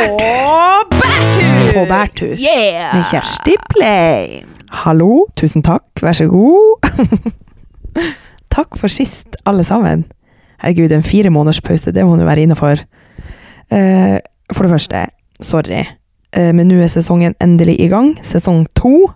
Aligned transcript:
bærtur! 0.00 1.74
På 1.74 1.84
bærtur. 1.88 2.32
Yeah! 2.38 2.94
Med 2.94 3.04
Kjersti 3.10 3.56
Play. 3.70 4.40
Hallo, 4.84 5.26
tusen 5.36 5.64
takk, 5.66 5.84
vær 6.02 6.16
så 6.16 6.26
god. 6.30 6.88
takk 8.54 8.78
for 8.80 8.92
sist, 8.92 9.36
alle 9.48 9.64
sammen. 9.66 10.06
Herregud, 10.62 10.92
en 10.92 11.06
fire 11.06 11.32
måneders 11.32 11.60
pause, 11.64 11.92
det 11.92 12.04
må 12.06 12.16
du 12.16 12.24
være 12.24 12.46
innafor. 12.46 12.84
Uh, 13.70 14.18
for 14.52 14.66
det 14.66 14.72
første, 14.72 15.04
sorry, 15.44 15.84
uh, 16.36 16.50
men 16.56 16.68
nå 16.70 16.80
er 16.80 16.92
sesongen 16.92 17.36
endelig 17.42 17.76
i 17.80 17.88
gang. 17.92 18.14
Sesong 18.24 18.66
to. 18.78 19.10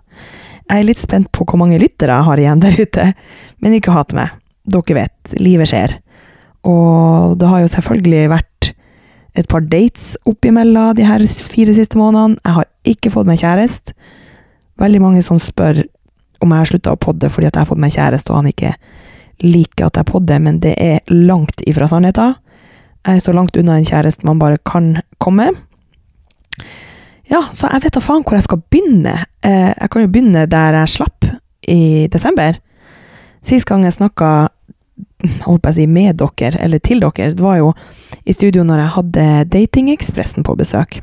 Jeg 0.65 0.81
er 0.81 0.87
litt 0.87 1.01
spent 1.01 1.31
på 1.33 1.45
hvor 1.45 1.61
mange 1.61 1.79
lyttere 1.81 2.13
jeg 2.13 2.29
har 2.29 2.41
igjen 2.41 2.61
der 2.63 2.81
ute, 2.81 3.11
men 3.61 3.77
ikke 3.77 3.93
hat 3.95 4.13
meg. 4.17 4.33
Dere 4.65 4.97
vet, 4.97 5.37
livet 5.37 5.69
skjer. 5.69 5.99
Og 6.65 7.37
det 7.37 7.49
har 7.49 7.61
jo 7.61 7.69
selvfølgelig 7.69 8.29
vært 8.33 8.54
et 9.35 9.47
par 9.51 9.65
dates 9.67 10.15
oppimellom 10.25 10.95
de 10.95 11.05
her 11.07 11.23
fire 11.27 11.73
siste 11.75 11.99
månedene. 11.99 12.39
Jeg 12.43 12.57
har 12.57 12.69
ikke 12.95 13.11
fått 13.13 13.27
meg 13.27 13.41
kjæreste. 13.41 13.95
Veldig 14.79 15.01
mange 15.03 15.23
som 15.23 15.39
spør 15.39 15.83
om 16.43 16.51
jeg 16.51 16.61
har 16.61 16.69
slutta 16.69 16.95
å 16.95 16.99
podde 16.99 17.29
fordi 17.31 17.47
at 17.49 17.55
jeg 17.55 17.63
har 17.63 17.69
fått 17.69 17.81
meg 17.81 17.95
kjæreste 17.95 18.31
og 18.31 18.41
han 18.41 18.49
ikke 18.51 18.73
liker 19.43 19.87
at 19.87 19.99
jeg 19.99 20.07
podder, 20.07 20.39
men 20.39 20.59
det 20.63 20.75
er 20.79 20.99
langt 21.11 21.63
ifra 21.67 21.87
sannheten. 21.91 22.35
Jeg 23.05 23.19
er 23.19 23.23
så 23.23 23.35
langt 23.35 23.57
unna 23.59 23.77
en 23.77 23.87
kjæreste 23.87 24.25
man 24.27 24.39
bare 24.41 24.59
kan 24.65 24.95
komme. 25.21 25.51
Ja, 27.29 27.41
så 27.51 27.69
jeg 27.73 27.85
vet 27.85 27.97
da 27.97 28.03
faen 28.03 28.23
hvor 28.23 28.37
jeg 28.37 28.45
skal 28.45 28.61
begynne. 28.71 29.17
Eh, 29.43 29.73
jeg 29.73 29.91
kan 29.91 30.05
jo 30.05 30.11
begynne 30.13 30.45
der 30.49 30.79
jeg 30.79 30.93
slapp, 30.95 31.27
i 31.67 32.05
desember. 32.13 32.59
Sist 33.45 33.65
gang 33.65 33.83
jeg 33.85 33.95
snakka 33.95 34.27
holdt 35.45 35.63
på 35.63 35.71
å 35.71 35.75
si 35.75 35.87
med 35.89 36.19
dere, 36.19 36.59
eller 36.61 36.81
til 36.83 37.01
dere, 37.01 37.31
det 37.33 37.41
var 37.43 37.57
jo 37.57 37.71
i 38.25 38.33
studio 38.33 38.63
når 38.65 38.81
jeg 38.81 38.93
hadde 38.97 39.25
Datingekspressen 39.53 40.45
på 40.45 40.55
besøk. 40.57 40.99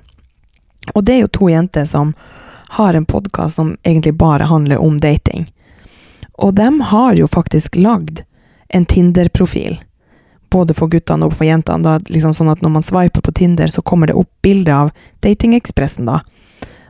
Og 0.95 1.05
det 1.07 1.15
er 1.15 1.25
jo 1.25 1.35
to 1.39 1.49
jenter 1.53 1.87
som 1.87 2.15
har 2.77 2.95
en 2.95 3.07
podkast 3.07 3.61
som 3.61 3.77
egentlig 3.83 4.15
bare 4.19 4.49
handler 4.51 4.83
om 4.83 4.99
dating. 5.01 5.47
Og 6.35 6.55
de 6.59 6.69
har 6.91 7.15
jo 7.15 7.29
faktisk 7.31 7.77
lagd 7.77 8.25
en 8.69 8.87
Tinder-profil. 8.89 9.79
Både 10.51 10.75
for 10.75 10.91
guttene 10.91 11.29
og 11.29 11.37
for 11.37 11.47
jentene. 11.47 11.85
Da, 11.85 11.99
liksom 12.11 12.33
sånn 12.35 12.51
at 12.53 12.63
når 12.65 12.73
man 12.75 12.87
swiper 12.87 13.23
på 13.25 13.35
Tinder, 13.37 13.71
så 13.71 13.85
kommer 13.85 14.11
det 14.11 14.17
opp 14.19 14.31
bilde 14.43 14.75
av 14.75 14.91
Datingekspressen, 15.23 16.09
da. 16.09 16.23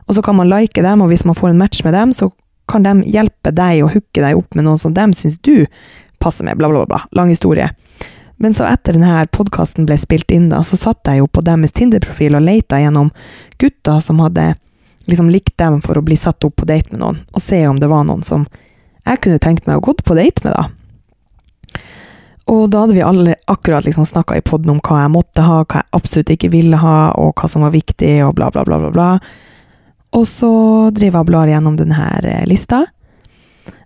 Og 0.07 0.17
så 0.17 0.23
kan 0.23 0.35
man 0.35 0.49
like 0.49 0.81
dem, 0.81 1.03
og 1.03 1.11
hvis 1.11 1.25
man 1.27 1.37
får 1.37 1.51
en 1.51 1.61
match 1.61 1.83
med 1.83 1.93
dem, 1.93 2.15
så 2.15 2.31
kan 2.67 2.83
de 2.87 3.03
hjelpe 3.11 3.51
deg 3.51 3.83
å 3.83 3.91
hooke 3.91 4.23
deg 4.23 4.39
opp 4.39 4.55
med 4.55 4.65
noen 4.65 4.79
som 4.79 4.95
de 4.95 5.05
syns 5.15 5.37
du 5.43 5.67
passer 6.23 6.47
med, 6.47 6.57
bla, 6.57 6.71
bla, 6.71 6.85
bla. 6.87 7.03
Lang 7.11 7.31
historie. 7.31 7.69
Men 8.41 8.53
så 8.53 8.65
etter 8.67 8.97
denne 8.97 9.23
podkasten 9.31 9.87
ble 9.87 9.97
spilt 10.01 10.31
inn, 10.33 10.49
da, 10.51 10.63
så 10.65 10.77
satt 10.79 11.07
jeg 11.07 11.21
jo 11.21 11.29
på 11.29 11.43
deres 11.45 11.75
Tinder-profil 11.75 12.37
og 12.37 12.45
leita 12.45 12.79
gjennom 12.81 13.11
gutter 13.61 14.01
som 14.03 14.21
hadde 14.23 14.53
liksom 15.09 15.29
likt 15.29 15.57
dem 15.59 15.81
for 15.83 15.99
å 15.99 16.05
bli 16.05 16.17
satt 16.19 16.43
opp 16.47 16.57
på 16.61 16.67
date 16.67 16.91
med 16.91 17.03
noen, 17.03 17.19
og 17.31 17.43
se 17.43 17.59
om 17.67 17.79
det 17.79 17.91
var 17.91 18.05
noen 18.07 18.23
som 18.23 18.47
jeg 19.03 19.19
kunne 19.23 19.41
tenkt 19.43 19.67
meg 19.67 19.81
å 19.81 19.83
gått 19.83 20.03
på 20.07 20.15
date 20.15 20.45
med, 20.45 20.55
da. 20.55 20.69
Og 22.51 22.67
da 22.71 22.83
hadde 22.83 22.95
vi 22.95 23.03
alle 23.03 23.35
akkurat 23.51 23.85
liksom 23.85 24.05
snakka 24.07 24.37
i 24.37 24.43
poden 24.43 24.73
om 24.73 24.79
hva 24.83 25.03
jeg 25.03 25.11
måtte 25.13 25.45
ha, 25.45 25.61
hva 25.63 25.81
jeg 25.81 25.95
absolutt 25.95 26.31
ikke 26.35 26.51
ville 26.51 26.79
ha, 26.79 26.97
og 27.19 27.35
hva 27.39 27.49
som 27.51 27.63
var 27.63 27.75
viktig, 27.75 28.17
og 28.25 28.35
bla, 28.39 28.49
bla, 28.51 28.65
bla, 28.67 28.79
bla. 28.83 28.91
bla. 28.91 29.09
Og 30.13 30.27
så 30.29 30.51
driver 30.93 31.19
jeg 31.19 31.25
og 31.25 31.29
blar 31.31 31.51
gjennom 31.51 31.77
denne 31.79 32.09
eh, 32.21 32.43
lista. 32.49 32.83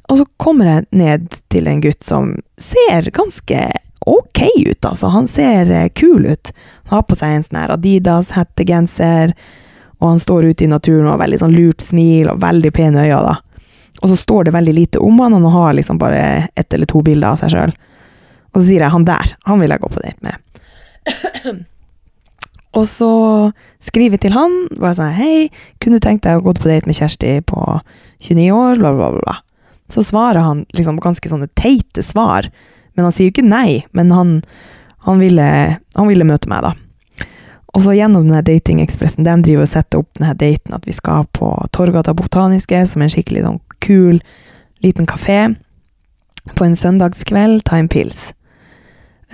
Og 0.08 0.22
så 0.22 0.26
kommer 0.40 0.72
jeg 0.72 0.88
ned 0.96 1.30
til 1.52 1.70
en 1.70 1.84
gutt 1.84 2.04
som 2.06 2.34
ser 2.62 3.10
ganske 3.16 3.62
ok 4.08 4.42
ut, 4.66 4.86
altså. 4.86 5.12
Han 5.14 5.28
ser 5.28 5.72
eh, 5.72 5.90
kul 5.90 6.26
ut. 6.26 6.54
Han 6.90 7.00
har 7.00 7.08
på 7.08 7.18
seg 7.20 7.34
en 7.34 7.46
sånn 7.46 7.60
her 7.62 7.74
Adidas-hettegenser, 7.76 9.34
og 9.98 10.14
han 10.14 10.22
står 10.22 10.52
ute 10.52 10.66
i 10.66 10.72
naturen 10.72 11.08
og 11.08 11.16
har 11.16 11.24
veldig 11.26 11.42
sånn 11.42 11.56
lurt 11.56 11.84
smil 11.84 12.30
og 12.32 12.42
veldig 12.44 12.72
pene 12.76 13.06
øyne, 13.08 13.22
da. 13.26 13.36
Og 14.02 14.12
så 14.12 14.18
står 14.20 14.48
det 14.48 14.54
veldig 14.54 14.74
lite 14.78 15.02
om 15.02 15.20
han, 15.20 15.34
han 15.34 15.46
har 15.46 15.74
liksom 15.74 15.98
bare 15.98 16.48
ett 16.56 16.74
eller 16.74 16.86
to 16.90 17.02
bilder 17.02 17.34
av 17.34 17.42
seg 17.42 17.54
sjøl. 17.54 17.74
Og 18.54 18.60
så 18.60 18.68
sier 18.68 18.86
jeg 18.86 18.94
han 18.94 19.08
der, 19.08 19.34
han 19.48 19.60
vil 19.62 19.74
jeg 19.74 19.82
gå 19.82 19.90
på 19.94 20.04
date 20.04 20.28
med. 20.28 21.66
og 22.78 22.86
så 22.90 23.12
skriver 23.84 24.18
jeg 24.18 24.28
til 24.28 24.38
han, 24.38 24.56
bare 24.78 24.96
sånn 25.00 25.18
hei, 25.18 25.50
kunne 25.82 25.98
du 25.98 26.06
tenkt 26.06 26.28
deg 26.28 26.40
å 26.40 26.46
gå 26.46 26.54
på 26.60 26.70
date 26.70 26.90
med 26.90 27.00
Kjersti 27.00 27.40
på 27.50 27.62
29 28.22 28.48
år, 28.54 28.82
bla, 28.82 28.94
bla. 28.94 29.12
bla. 29.18 29.38
Så 29.90 30.04
svarer 30.06 30.44
han 30.44 30.66
liksom 30.76 31.00
ganske 31.02 31.32
sånne 31.32 31.50
teite 31.58 32.04
svar, 32.06 32.50
men 32.98 33.06
han 33.06 33.14
sier 33.14 33.30
jo 33.30 33.36
ikke 33.36 33.46
nei, 33.46 33.86
men 33.96 34.12
han, 34.12 34.34
han, 35.06 35.22
ville, 35.22 35.48
han 35.78 36.10
ville 36.10 36.28
møte 36.28 36.50
meg, 36.50 36.66
da. 36.66 36.74
Og 37.78 37.84
så 37.86 37.94
gjennom 37.94 38.26
denne 38.26 38.42
datingekspressen, 38.42 39.26
de 39.28 39.36
driver 39.46 39.68
og 39.68 39.70
setter 39.70 40.02
opp 40.02 40.10
denne 40.18 40.34
daten 40.40 40.74
at 40.74 40.88
vi 40.88 40.96
skal 40.98 41.28
på 41.38 41.52
Torgata 41.76 42.16
Botaniske, 42.18 42.80
som 42.90 43.04
er 43.04 43.10
en 43.10 43.14
skikkelig 43.14 43.44
sånn 43.46 43.60
kul 43.86 44.18
liten 44.82 45.06
kafé. 45.10 45.52
På 46.58 46.66
en 46.66 46.78
søndagskveld, 46.80 47.62
ta 47.68 47.78
en 47.78 47.92
pils. 47.92 48.32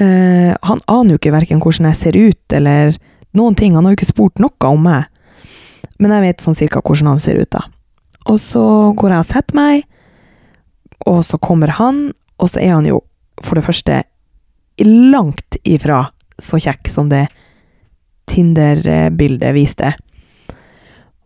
Uh, 0.02 0.52
han 0.66 0.82
aner 0.90 1.14
jo 1.14 1.22
ikke 1.22 1.36
verken 1.36 1.62
hvordan 1.64 1.88
jeg 1.92 2.00
ser 2.02 2.18
ut, 2.20 2.58
eller 2.58 2.98
noen 3.38 3.56
ting. 3.56 3.78
Han 3.78 3.88
har 3.88 3.94
jo 3.94 4.02
ikke 4.02 4.12
spurt 4.12 4.44
noe 4.44 4.74
om 4.74 4.84
meg. 4.90 5.08
Men 6.02 6.12
jeg 6.18 6.26
vet 6.26 6.44
sånn 6.44 6.58
cirka 6.58 6.82
hvordan 6.84 7.14
han 7.14 7.24
ser 7.24 7.40
ut, 7.40 7.52
da. 7.54 7.64
Og 8.28 8.42
så 8.42 8.66
går 8.98 9.14
jeg 9.14 9.24
og 9.24 9.30
setter 9.30 9.60
meg, 9.60 9.88
og 11.08 11.24
så 11.28 11.40
kommer 11.40 11.72
han, 11.80 12.10
og 12.40 12.52
så 12.52 12.60
er 12.64 12.76
han 12.76 12.88
jo 12.88 13.02
for 13.44 13.60
det 13.60 13.66
første 13.66 14.02
langt 14.84 15.58
ifra 15.64 16.06
så 16.42 16.60
kjekk 16.62 16.90
som 16.90 17.10
det 17.12 17.28
Tinder-bildet 18.30 19.54
viste. 19.56 19.92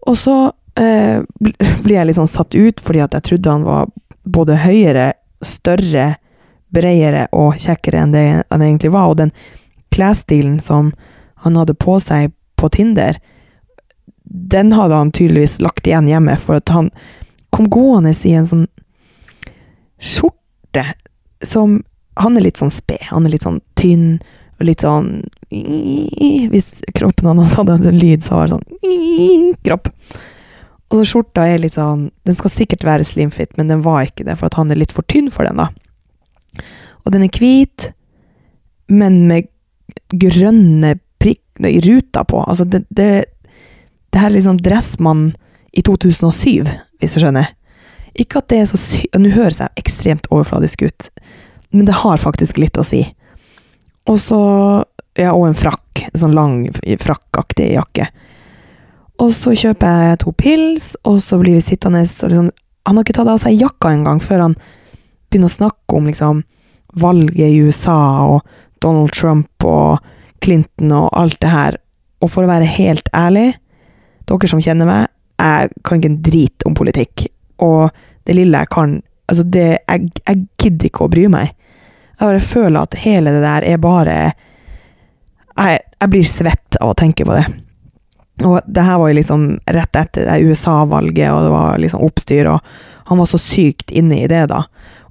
Og 0.08 0.18
så 0.18 0.38
eh, 0.80 1.22
blir 1.84 1.96
jeg 1.96 2.10
litt 2.10 2.20
sånn 2.20 2.32
satt 2.32 2.58
ut, 2.58 2.82
fordi 2.82 3.04
at 3.06 3.16
jeg 3.16 3.28
trodde 3.30 3.54
han 3.54 3.68
var 3.68 3.92
både 4.28 4.60
høyere, 4.66 5.12
større, 5.46 6.16
bredere 6.74 7.28
og 7.36 7.60
kjekkere 7.62 8.02
enn 8.04 8.16
det 8.16 8.26
han 8.42 8.66
egentlig 8.66 8.92
var. 8.96 9.12
Og 9.12 9.22
den 9.22 9.32
klesstilen 9.94 10.60
som 10.64 10.92
han 11.46 11.60
hadde 11.60 11.78
på 11.78 12.00
seg 12.04 12.34
på 12.58 12.70
Tinder, 12.74 13.20
den 14.28 14.74
hadde 14.76 14.98
han 14.98 15.14
tydeligvis 15.16 15.60
lagt 15.64 15.88
igjen 15.88 16.10
hjemme, 16.10 16.36
for 16.42 16.60
at 16.60 16.74
han 16.74 16.90
kom 17.54 17.70
gående 17.72 18.12
i 18.28 18.34
en 18.36 18.50
sånn 18.50 18.66
skjorte 19.98 20.84
som 21.46 21.80
Han 22.18 22.38
er 22.38 22.48
litt 22.48 22.60
sånn 22.60 22.74
sped, 22.74 23.10
han 23.12 23.28
er 23.28 23.36
litt 23.36 23.46
sånn 23.46 23.60
tynn, 23.80 24.18
og 24.58 24.66
litt 24.66 24.82
sånn 24.86 25.10
Hvis 25.52 26.72
kroppen 26.98 27.30
hans 27.30 27.58
hadde 27.60 27.78
en 27.78 28.00
lyd, 28.00 28.26
så 28.26 28.40
var 28.40 28.48
det 28.48 28.58
sånn 28.58 29.54
kropp. 29.68 29.92
Og 30.88 31.02
så 31.02 31.06
skjorta 31.12 31.46
er 31.46 31.62
litt 31.62 31.76
sånn 31.76 32.08
Den 32.26 32.38
skal 32.38 32.54
sikkert 32.54 32.86
være 32.88 33.06
slimfit, 33.08 33.54
men 33.60 33.70
den 33.72 33.84
var 33.86 34.08
ikke 34.08 34.26
det, 34.28 34.38
for 34.40 34.50
at 34.50 34.58
han 34.60 34.72
er 34.72 34.80
litt 34.82 34.96
for 34.96 35.06
tynn 35.12 35.30
for 35.34 35.48
den, 35.48 35.62
da. 35.62 36.64
Og 37.06 37.14
den 37.14 37.28
er 37.28 37.32
hvit, 37.32 37.92
men 38.92 39.26
med 39.30 39.48
grønne 40.12 40.98
prikk, 41.22 41.44
i 41.64 41.80
ruta 41.82 42.24
på. 42.28 42.42
Altså, 42.44 42.66
det, 42.68 42.84
det, 42.90 43.26
det 44.12 44.20
her 44.22 44.30
er 44.30 44.36
liksom 44.36 44.60
Dressmann 44.64 45.30
i 45.72 45.84
2007, 45.86 46.68
hvis 47.00 47.16
du 47.16 47.22
skjønner. 47.22 47.54
Ikke 48.18 48.42
at 48.42 48.50
det 48.52 48.60
er 48.62 48.70
så 48.70 48.80
sykt 48.82 49.18
Nå 49.18 49.30
høres 49.36 49.60
jeg 49.62 49.82
ekstremt 49.82 50.30
overfladisk 50.34 50.88
ut, 50.88 51.10
men 51.72 51.88
det 51.88 52.00
har 52.04 52.22
faktisk 52.22 52.60
litt 52.62 52.78
å 52.78 52.86
si. 52.88 53.04
Og 54.08 54.22
så 54.24 54.40
Ja, 55.18 55.32
og 55.34 55.48
en 55.48 55.58
frakk. 55.58 56.04
Sånn 56.14 56.36
lang, 56.38 56.68
frakkaktig 57.02 57.72
jakke. 57.74 58.06
Og 59.18 59.32
så 59.34 59.56
kjøper 59.58 60.04
jeg 60.12 60.20
to 60.22 60.34
pils, 60.38 60.92
og 61.10 61.18
så 61.26 61.40
blir 61.42 61.58
vi 61.58 61.64
sittende 61.66 62.04
og 62.06 62.30
liksom 62.30 62.52
Han 62.86 62.96
har 62.96 63.04
ikke 63.04 63.16
tatt 63.18 63.32
av 63.32 63.40
seg 63.42 63.58
jakka 63.58 63.90
engang 63.92 64.22
før 64.24 64.46
han 64.46 64.54
begynner 65.28 65.50
å 65.50 65.58
snakke 65.58 65.98
om 65.98 66.06
liksom 66.08 66.44
valget 66.96 67.50
i 67.50 67.58
USA 67.66 67.98
og 68.24 68.46
Donald 68.80 69.12
Trump 69.12 69.66
og 69.66 69.98
Clinton 70.40 70.94
og 70.96 71.10
alt 71.12 71.36
det 71.42 71.52
her. 71.52 71.78
Og 72.24 72.32
for 72.32 72.46
å 72.46 72.52
være 72.52 72.70
helt 72.78 73.10
ærlig, 73.12 73.58
dere 74.30 74.48
som 74.48 74.62
kjenner 74.63 74.88
meg, 74.88 75.10
jeg 75.36 75.84
kan 75.84 76.00
ikke 76.00 76.12
en 76.13 76.22
drit 76.24 76.66
om 76.70 76.78
politikk. 76.78 77.28
Og 77.60 77.92
det 78.24 78.38
lille 78.38 78.63
jeg 78.63 78.72
kan 78.72 78.98
Altså, 79.27 79.44
det 79.44 79.68
Jeg, 79.88 80.12
jeg 80.24 80.44
gidder 80.57 80.89
ikke 80.89 81.06
å 81.06 81.12
bry 81.12 81.27
meg. 81.31 81.53
Jeg 82.18 82.25
bare 82.25 82.44
føler 82.44 82.81
at 82.81 83.00
hele 83.03 83.33
det 83.35 83.44
der 83.44 83.65
er 83.68 83.77
bare 83.77 84.18
Jeg, 85.57 85.79
jeg 86.00 86.09
blir 86.13 86.27
svett 86.29 86.77
av 86.81 86.94
å 86.94 86.97
tenke 86.97 87.25
på 87.25 87.35
det. 87.38 87.45
Og 88.45 88.62
det 88.69 88.83
her 88.85 89.00
var 89.01 89.09
jo 89.09 89.18
liksom 89.18 89.45
rett 89.74 89.97
etter 89.97 90.27
det 90.27 90.41
USA-valget, 90.45 91.31
og 91.33 91.39
det 91.41 91.50
var 91.50 91.79
liksom 91.81 92.03
oppstyr, 92.06 92.50
og 92.51 93.07
han 93.09 93.18
var 93.18 93.29
så 93.31 93.39
sykt 93.41 93.89
inne 93.89 94.19
i 94.21 94.27
det, 94.29 94.44
da. 94.51 94.59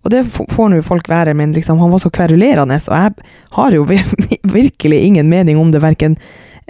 Og 0.07 0.13
det 0.15 0.21
får 0.31 0.69
nå 0.71 0.79
folk 0.87 1.09
være, 1.11 1.35
men 1.35 1.51
liksom, 1.57 1.81
han 1.83 1.91
var 1.91 2.05
så 2.05 2.13
kverulerende, 2.15 2.79
og 2.87 2.95
jeg 2.95 3.27
har 3.57 3.75
jo 3.75 3.87
virkelig 4.61 5.01
ingen 5.09 5.27
mening 5.33 5.59
om 5.59 5.73
det, 5.75 5.83
verken 5.83 6.15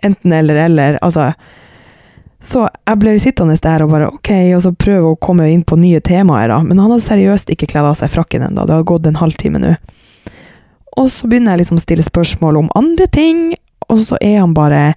enten 0.03 0.33
eller 0.33 0.63
eller. 0.65 0.99
Altså 1.05 1.35
Så 2.47 2.63
jeg 2.69 2.99
ble 3.03 3.17
sittende 3.19 3.57
der 3.59 3.83
og 3.83 3.91
bare 3.91 4.09
ok, 4.13 4.31
og 4.55 4.63
så 4.63 4.71
prøve 4.79 5.13
å 5.13 5.19
komme 5.19 5.49
inn 5.51 5.65
på 5.67 5.79
nye 5.81 6.01
temaer, 6.05 6.53
da. 6.53 6.61
Men 6.63 6.79
han 6.79 6.93
hadde 6.93 7.07
seriøst 7.09 7.51
ikke 7.51 7.69
kledd 7.73 7.89
av 7.89 7.97
seg 7.99 8.13
frakken 8.13 8.45
ennå, 8.47 8.67
det 8.69 8.77
har 8.77 8.87
gått 8.87 9.09
en 9.11 9.19
halvtime 9.19 9.63
nå. 9.63 9.75
Og 10.97 11.11
så 11.13 11.29
begynner 11.29 11.57
jeg 11.57 11.65
liksom 11.65 11.81
å 11.81 11.85
stille 11.85 12.07
spørsmål 12.07 12.61
om 12.63 12.71
andre 12.79 13.09
ting, 13.13 13.51
og 13.91 13.99
så 14.07 14.19
er 14.23 14.39
han 14.41 14.55
bare 14.57 14.95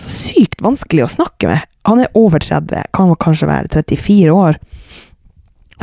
så 0.00 0.08
sykt 0.08 0.62
vanskelig 0.64 1.04
å 1.04 1.12
snakke 1.12 1.50
med. 1.50 1.66
Han 1.88 2.00
er 2.04 2.14
over 2.16 2.40
30, 2.42 2.86
kan 2.96 3.12
kanskje 3.20 3.50
være 3.50 3.72
34 3.74 4.32
år. 4.32 4.60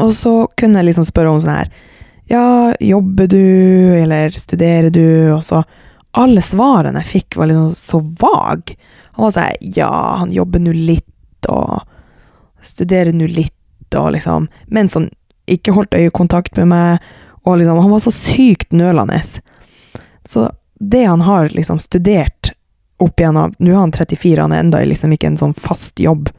Og 0.01 0.13
så 0.15 0.33
kunne 0.57 0.81
jeg 0.81 0.91
liksom 0.91 1.07
spørre 1.07 1.33
om 1.33 1.39
sånn 1.41 1.55
her 1.55 1.69
Ja, 2.29 2.73
jobber 2.83 3.29
du, 3.31 3.41
eller 3.97 4.29
studerer 4.35 4.91
du? 4.93 5.33
Og 5.33 5.41
så 5.47 5.63
Alle 6.17 6.43
svarene 6.45 7.01
jeg 7.01 7.11
fikk, 7.11 7.37
var 7.39 7.49
liksom 7.49 7.73
så 7.77 8.01
vag. 8.21 8.75
Han 9.17 9.25
var 9.25 9.35
sånn 9.35 9.73
Ja, 9.75 9.91
han 10.21 10.31
jobber 10.31 10.61
nå 10.61 10.73
litt, 10.77 11.49
og 11.49 11.81
studerer 12.61 13.13
nå 13.13 13.27
litt, 13.29 13.53
og 13.95 14.11
liksom 14.13 14.47
Mens 14.73 14.97
han 14.97 15.09
ikke 15.47 15.73
holdt 15.73 15.95
øyekontakt 15.95 16.57
med 16.59 16.69
meg, 16.69 17.05
og 17.47 17.57
liksom 17.59 17.81
Han 17.81 17.93
var 17.93 18.03
så 18.03 18.11
sykt 18.11 18.71
nølende. 18.75 19.21
Så 20.27 20.49
det 20.79 21.05
han 21.05 21.23
har 21.25 21.49
liksom 21.49 21.79
studert 21.79 22.51
opp 23.01 23.19
igjennom 23.19 23.53
Nå 23.57 23.71
er 23.71 23.79
han 23.79 23.93
34, 23.95 24.41
han 24.41 24.53
er 24.53 24.65
enda 24.65 24.83
liksom 24.85 25.13
ikke 25.15 25.31
en 25.31 25.39
sånn 25.41 25.55
fast 25.57 25.99
jobb. 25.99 26.29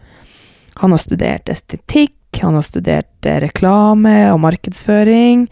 Han 0.79 0.95
har 0.95 1.03
studert 1.03 1.51
estetikk, 1.51 2.15
han 2.43 2.55
har 2.55 2.67
studert 2.67 3.27
eh, 3.27 3.41
reklame 3.43 4.29
og 4.31 4.39
markedsføring. 4.45 5.49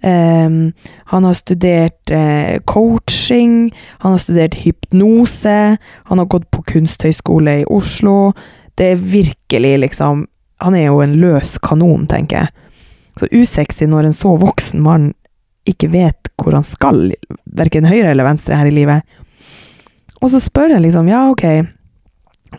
Um, 0.00 0.72
han 1.12 1.24
har 1.24 1.36
studert 1.36 2.10
uh, 2.10 2.58
coaching. 2.64 3.70
Han 4.04 4.16
har 4.16 4.22
studert 4.22 4.54
hypnose. 4.62 5.76
Han 6.08 6.22
har 6.22 6.26
gått 6.26 6.50
på 6.50 6.64
kunsthøyskole 6.72 7.60
i 7.60 7.68
Oslo. 7.68 8.32
Det 8.74 8.92
er 8.92 9.06
virkelig 9.18 9.78
liksom 9.78 10.26
Han 10.60 10.74
er 10.76 10.90
jo 10.90 10.98
en 11.00 11.14
løs 11.16 11.54
kanon, 11.64 12.04
tenker 12.06 12.36
jeg. 12.36 12.48
Så 13.16 13.28
usexy 13.32 13.86
når 13.88 14.10
en 14.10 14.12
så 14.12 14.34
voksen 14.36 14.82
mann 14.84 15.06
ikke 15.64 15.88
vet 15.88 16.28
hvor 16.36 16.52
han 16.52 16.64
skal, 16.64 17.14
verken 17.48 17.88
høyre 17.88 18.10
eller 18.10 18.26
venstre 18.28 18.58
her 18.58 18.68
i 18.68 18.74
livet. 18.74 19.00
Og 20.20 20.28
så 20.28 20.40
spør 20.40 20.74
jeg 20.74 20.84
liksom, 20.84 21.08
ja, 21.08 21.22
ok, 21.32 21.46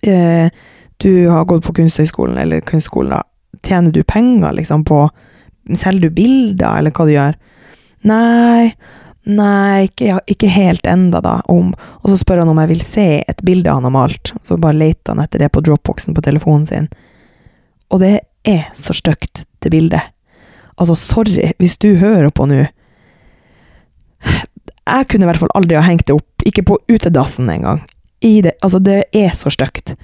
Uh, 0.08 0.50
du 0.98 1.28
har 1.28 1.46
gått 1.46 1.66
på 1.66 1.74
Kunsthøgskolen 1.74 2.38
eller 2.38 2.60
kunstskolen, 2.60 3.12
da. 3.12 3.24
Tjener 3.64 3.92
du 3.92 4.04
penger 4.04 4.54
liksom 4.56 4.86
på 4.86 5.10
Selger 5.78 6.10
du 6.10 6.16
bilder, 6.16 6.80
eller 6.80 6.94
hva 6.96 7.06
du 7.06 7.14
gjør? 7.14 7.38
Nei, 8.10 8.72
nei, 9.30 9.86
ikke, 9.88 10.18
ikke 10.34 10.50
helt 10.52 10.88
enda 10.90 11.22
da. 11.24 11.38
Om, 11.52 11.72
og 12.02 12.10
så 12.10 12.18
spør 12.20 12.44
han 12.44 12.52
om 12.52 12.62
jeg 12.64 12.72
vil 12.74 12.84
se 12.86 13.08
et 13.22 13.46
bilde 13.46 13.74
han 13.74 13.86
har 13.88 13.94
malt. 13.94 14.34
Så 14.42 14.58
bare 14.62 14.80
leter 14.80 15.14
han 15.14 15.24
etter 15.24 15.44
det 15.44 15.52
på 15.54 15.64
dropboxen 15.66 16.18
på 16.18 16.26
telefonen 16.26 16.68
sin. 16.70 16.90
Og 17.92 18.02
det 18.02 18.16
er 18.48 18.68
så 18.78 18.96
stygt, 18.98 19.46
det 19.62 19.72
bildet. 19.74 20.10
Altså, 20.78 20.96
sorry, 20.98 21.52
hvis 21.60 21.78
du 21.78 21.94
hører 22.02 22.32
på 22.34 22.48
nå 22.50 22.64
Jeg 24.82 25.08
kunne 25.12 25.26
i 25.26 25.30
hvert 25.30 25.42
fall 25.42 25.54
aldri 25.54 25.78
ha 25.78 25.84
hengt 25.86 26.08
det 26.10 26.16
opp, 26.16 26.46
ikke 26.48 26.66
på 26.66 26.80
utedassen 26.90 27.50
engang. 27.54 27.84
Det, 28.22 28.54
altså, 28.62 28.80
det 28.80 29.04
er 29.14 29.32
så 29.38 29.50
stygt. 29.54 29.96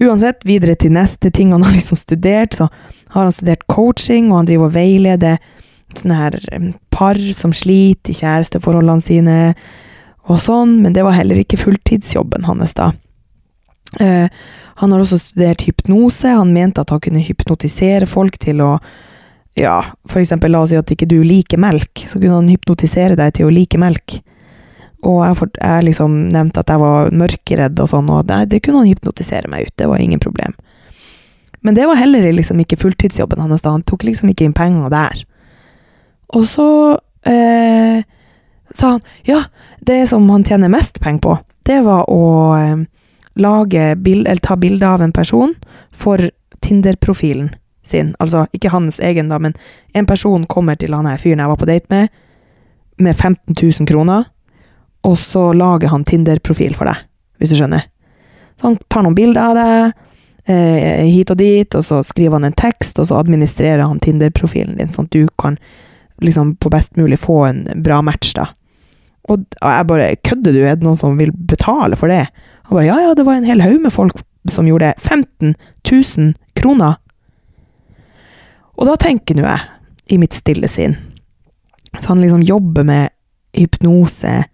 Uansett, 0.00 0.46
videre 0.48 0.76
til 0.80 0.94
neste 0.96 1.32
ting 1.34 1.52
han 1.52 1.64
har 1.66 1.74
liksom 1.76 1.98
studert, 2.00 2.56
så 2.56 2.70
har 3.12 3.26
han 3.26 3.34
studert 3.34 3.66
coaching, 3.68 4.30
og 4.30 4.40
han 4.40 4.48
driver 4.48 4.70
og 4.70 4.76
veileder 4.78 5.40
sånne 5.98 6.16
her 6.16 6.38
par 6.94 7.18
som 7.34 7.52
sliter 7.56 8.12
i 8.12 8.18
kjæresteforholdene 8.20 9.04
sine, 9.04 9.36
og 10.30 10.38
sånn, 10.40 10.78
men 10.84 10.94
det 10.94 11.02
var 11.02 11.16
heller 11.16 11.40
ikke 11.42 11.58
fulltidsjobben 11.58 12.46
hans, 12.46 12.76
da. 12.78 12.92
Uh, 13.98 14.30
han 14.80 14.92
har 14.94 15.02
også 15.02 15.18
studert 15.18 15.64
hypnose, 15.66 16.30
han 16.30 16.54
mente 16.54 16.80
at 16.80 16.92
han 16.94 17.02
kunne 17.02 17.24
hypnotisere 17.24 18.06
folk 18.08 18.38
til 18.40 18.62
å 18.64 18.76
ja, 19.58 19.80
for 20.08 20.22
eksempel 20.22 20.52
la 20.54 20.62
oss 20.62 20.70
si 20.70 20.78
at 20.78 20.90
ikke 20.94 21.08
du 21.10 21.18
liker 21.26 21.58
melk, 21.60 22.04
så 22.06 22.20
kunne 22.20 22.38
han 22.38 22.52
hypnotisere 22.52 23.16
deg 23.18 23.34
til 23.36 23.48
å 23.48 23.52
like 23.52 23.80
melk. 23.82 24.20
Og 25.06 25.22
jeg, 25.24 25.50
jeg 25.56 25.86
liksom 25.88 26.16
nevnte 26.34 26.60
at 26.60 26.70
jeg 26.72 26.82
var 26.82 27.12
mørkeredd 27.16 27.80
og 27.80 27.88
sånn, 27.88 28.10
og 28.12 28.26
det, 28.28 28.42
det, 28.52 28.60
kunne 28.64 28.82
han 28.82 28.90
hypnotisere 28.90 29.48
meg 29.48 29.68
ut, 29.68 29.76
det 29.80 29.88
var 29.88 30.02
ingen 30.02 30.20
problem. 30.20 30.56
Men 31.64 31.76
det 31.76 31.86
var 31.88 32.00
heller 32.00 32.32
liksom 32.32 32.60
ikke 32.62 32.78
fulltidsjobben 32.80 33.40
hans, 33.40 33.64
da. 33.64 33.74
han 33.74 33.84
tok 33.88 34.04
liksom 34.08 34.32
ikke 34.32 34.46
inn 34.48 34.56
penger 34.56 34.92
der. 34.92 35.22
Og 36.36 36.46
så 36.48 36.68
eh, 37.28 38.02
sa 38.70 38.94
han 38.94 39.00
ja, 39.28 39.42
det 39.80 40.02
som 40.08 40.28
han 40.30 40.44
tjener 40.44 40.72
mest 40.72 41.00
penger 41.00 41.24
på, 41.24 41.36
det 41.68 41.80
var 41.84 42.08
å 42.12 42.24
eh, 42.56 42.84
lage 43.40 43.94
bild, 43.96 44.26
eller 44.26 44.44
ta 44.44 44.56
bilde 44.60 44.86
av 44.86 45.02
en 45.04 45.16
person 45.16 45.54
for 45.92 46.30
Tinder-profilen 46.60 47.54
sin. 47.86 48.14
Altså 48.20 48.44
ikke 48.56 48.72
hans 48.72 49.00
egen, 49.00 49.30
da, 49.32 49.38
men 49.40 49.56
en 49.96 50.06
person 50.06 50.46
kommer 50.46 50.76
til 50.76 50.94
han 50.94 51.08
her 51.08 51.20
fyren 51.20 51.40
jeg 51.42 51.52
var 51.52 51.60
på 51.60 51.68
date 51.68 51.88
med, 51.92 52.12
med 53.00 53.16
15 53.16 53.56
000 53.56 53.88
kroner, 53.88 54.28
og 55.06 55.16
så 55.18 55.50
lager 55.56 55.92
han 55.92 56.04
Tinder-profil 56.04 56.76
for 56.76 56.90
deg, 56.90 57.02
hvis 57.40 57.52
du 57.52 57.58
skjønner. 57.58 57.86
Så 58.60 58.68
han 58.68 58.78
tar 58.92 59.06
noen 59.06 59.16
bilder 59.16 59.50
av 59.50 59.58
deg, 59.58 60.06
eh, 60.52 61.04
hit 61.08 61.32
og 61.32 61.40
dit, 61.40 61.76
og 61.76 61.84
så 61.86 62.02
skriver 62.04 62.36
han 62.38 62.48
en 62.50 62.56
tekst, 62.58 62.98
og 63.00 63.08
så 63.08 63.20
administrerer 63.20 63.86
han 63.86 64.00
Tinder-profilen 64.02 64.76
din, 64.80 64.92
sånn 64.92 65.08
at 65.08 65.16
du 65.16 65.28
kan 65.40 65.58
liksom 66.20 66.56
på 66.60 66.72
best 66.72 66.96
mulig 67.00 67.18
få 67.22 67.42
en 67.48 67.62
bra 67.84 68.02
match, 68.04 68.34
da. 68.36 68.50
Og 69.30 69.44
jeg 69.60 69.86
bare 69.86 70.16
Kødder 70.24 70.56
du? 70.56 70.62
Er 70.64 70.76
det 70.76 70.84
noen 70.84 70.98
som 70.98 71.18
vil 71.20 71.30
betale 71.30 71.94
for 71.96 72.10
det? 72.10 72.24
Han 72.66 72.76
bare 72.76 72.86
Ja, 72.88 72.96
ja, 73.04 73.14
det 73.14 73.24
var 73.24 73.36
en 73.36 73.46
hel 73.46 73.60
haug 73.62 73.78
med 73.84 73.92
folk 73.92 74.16
som 74.48 74.66
gjorde 74.66 74.88
det. 74.90 75.00
15 75.00 75.54
000 75.84 76.32
kroner 76.56 76.96
og 78.80 78.88
da 78.88 78.96
tenker 78.96 79.36
nå 79.36 79.44
jeg, 79.44 79.60
i 80.14 80.18
mitt 80.18 80.34
stille 80.34 80.68
sinn 80.70 80.96
Så 82.00 82.08
han 82.08 82.22
liksom 82.22 82.42
jobber 82.42 82.86
med 82.86 83.12
hypnose, 83.56 84.44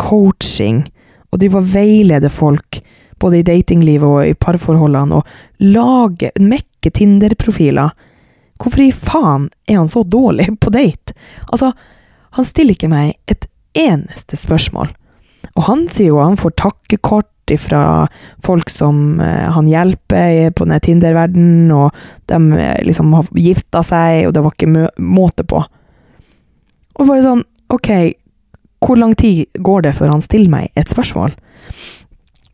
coaching, 0.00 0.84
og 1.32 1.42
drive 1.42 1.60
og 1.60 1.70
veilede 1.74 2.30
folk, 2.32 2.80
både 3.18 3.40
i 3.40 3.46
datinglivet 3.46 4.08
og 4.08 4.30
i 4.30 4.36
parforholdene, 4.38 5.18
og 5.18 5.64
lage, 5.64 6.30
mekke 6.40 6.92
Tinder-profiler. 6.94 7.94
Hvorfor 8.58 8.82
i 8.82 8.92
faen 8.94 9.48
er 9.68 9.80
han 9.80 9.90
så 9.90 10.04
dårlig 10.06 10.48
på 10.62 10.72
date? 10.74 11.14
Altså, 11.52 11.72
han 12.38 12.46
stiller 12.46 12.76
ikke 12.76 12.92
meg 12.92 13.16
et 13.30 13.48
eneste 13.78 14.38
spørsmål. 14.38 14.92
Og 15.54 15.66
han 15.66 15.88
sier 15.92 16.12
jo 16.12 16.22
han 16.22 16.38
får 16.38 16.56
takkekort 16.60 17.34
fra 17.56 18.04
folk 18.44 18.68
som 18.68 19.20
uh, 19.22 19.48
han 19.54 19.68
hjelper 19.70 20.50
på 20.52 20.66
den 20.68 20.82
Tinder-verdenen, 20.84 21.70
og 21.72 21.96
de 22.28 22.36
uh, 22.36 22.74
liksom 22.84 23.14
har 23.16 23.30
gifta 23.40 23.80
seg, 23.86 24.26
og 24.28 24.34
det 24.36 24.42
var 24.44 24.52
ikke 24.52 24.88
måte 25.00 25.46
på. 25.48 25.62
Og 26.98 27.08
bare 27.08 27.24
sånn, 27.24 27.46
ok, 27.72 27.90
hvor 28.84 28.98
lang 28.98 29.14
tid 29.18 29.46
går 29.58 29.86
det 29.88 29.94
før 29.98 30.14
han 30.14 30.24
stiller 30.24 30.52
meg 30.52 30.72
et 30.78 30.90
spørsmål? 30.90 31.34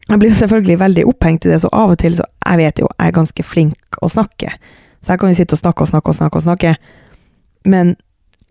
Jeg 0.08 0.20
blir 0.20 0.30
jo 0.30 0.40
selvfølgelig 0.40 0.80
veldig 0.80 1.04
opphengt 1.08 1.46
i 1.46 1.52
det, 1.52 1.60
så 1.62 1.70
av 1.72 1.94
og 1.94 1.98
til 2.00 2.16
så 2.18 2.26
Jeg 2.44 2.60
vet 2.60 2.80
jo, 2.82 2.88
jeg 2.92 3.08
er 3.08 3.16
ganske 3.16 3.42
flink 3.42 3.98
å 4.04 4.10
snakke, 4.12 4.50
så 5.00 5.14
jeg 5.14 5.20
kan 5.20 5.32
jo 5.32 5.38
sitte 5.38 5.56
og 5.56 5.62
snakke 5.62 5.84
og 5.84 5.88
snakke 5.88 6.10
og 6.10 6.16
snakke 6.18 6.40
og 6.40 6.44
snakke, 6.44 6.74
men 7.64 7.96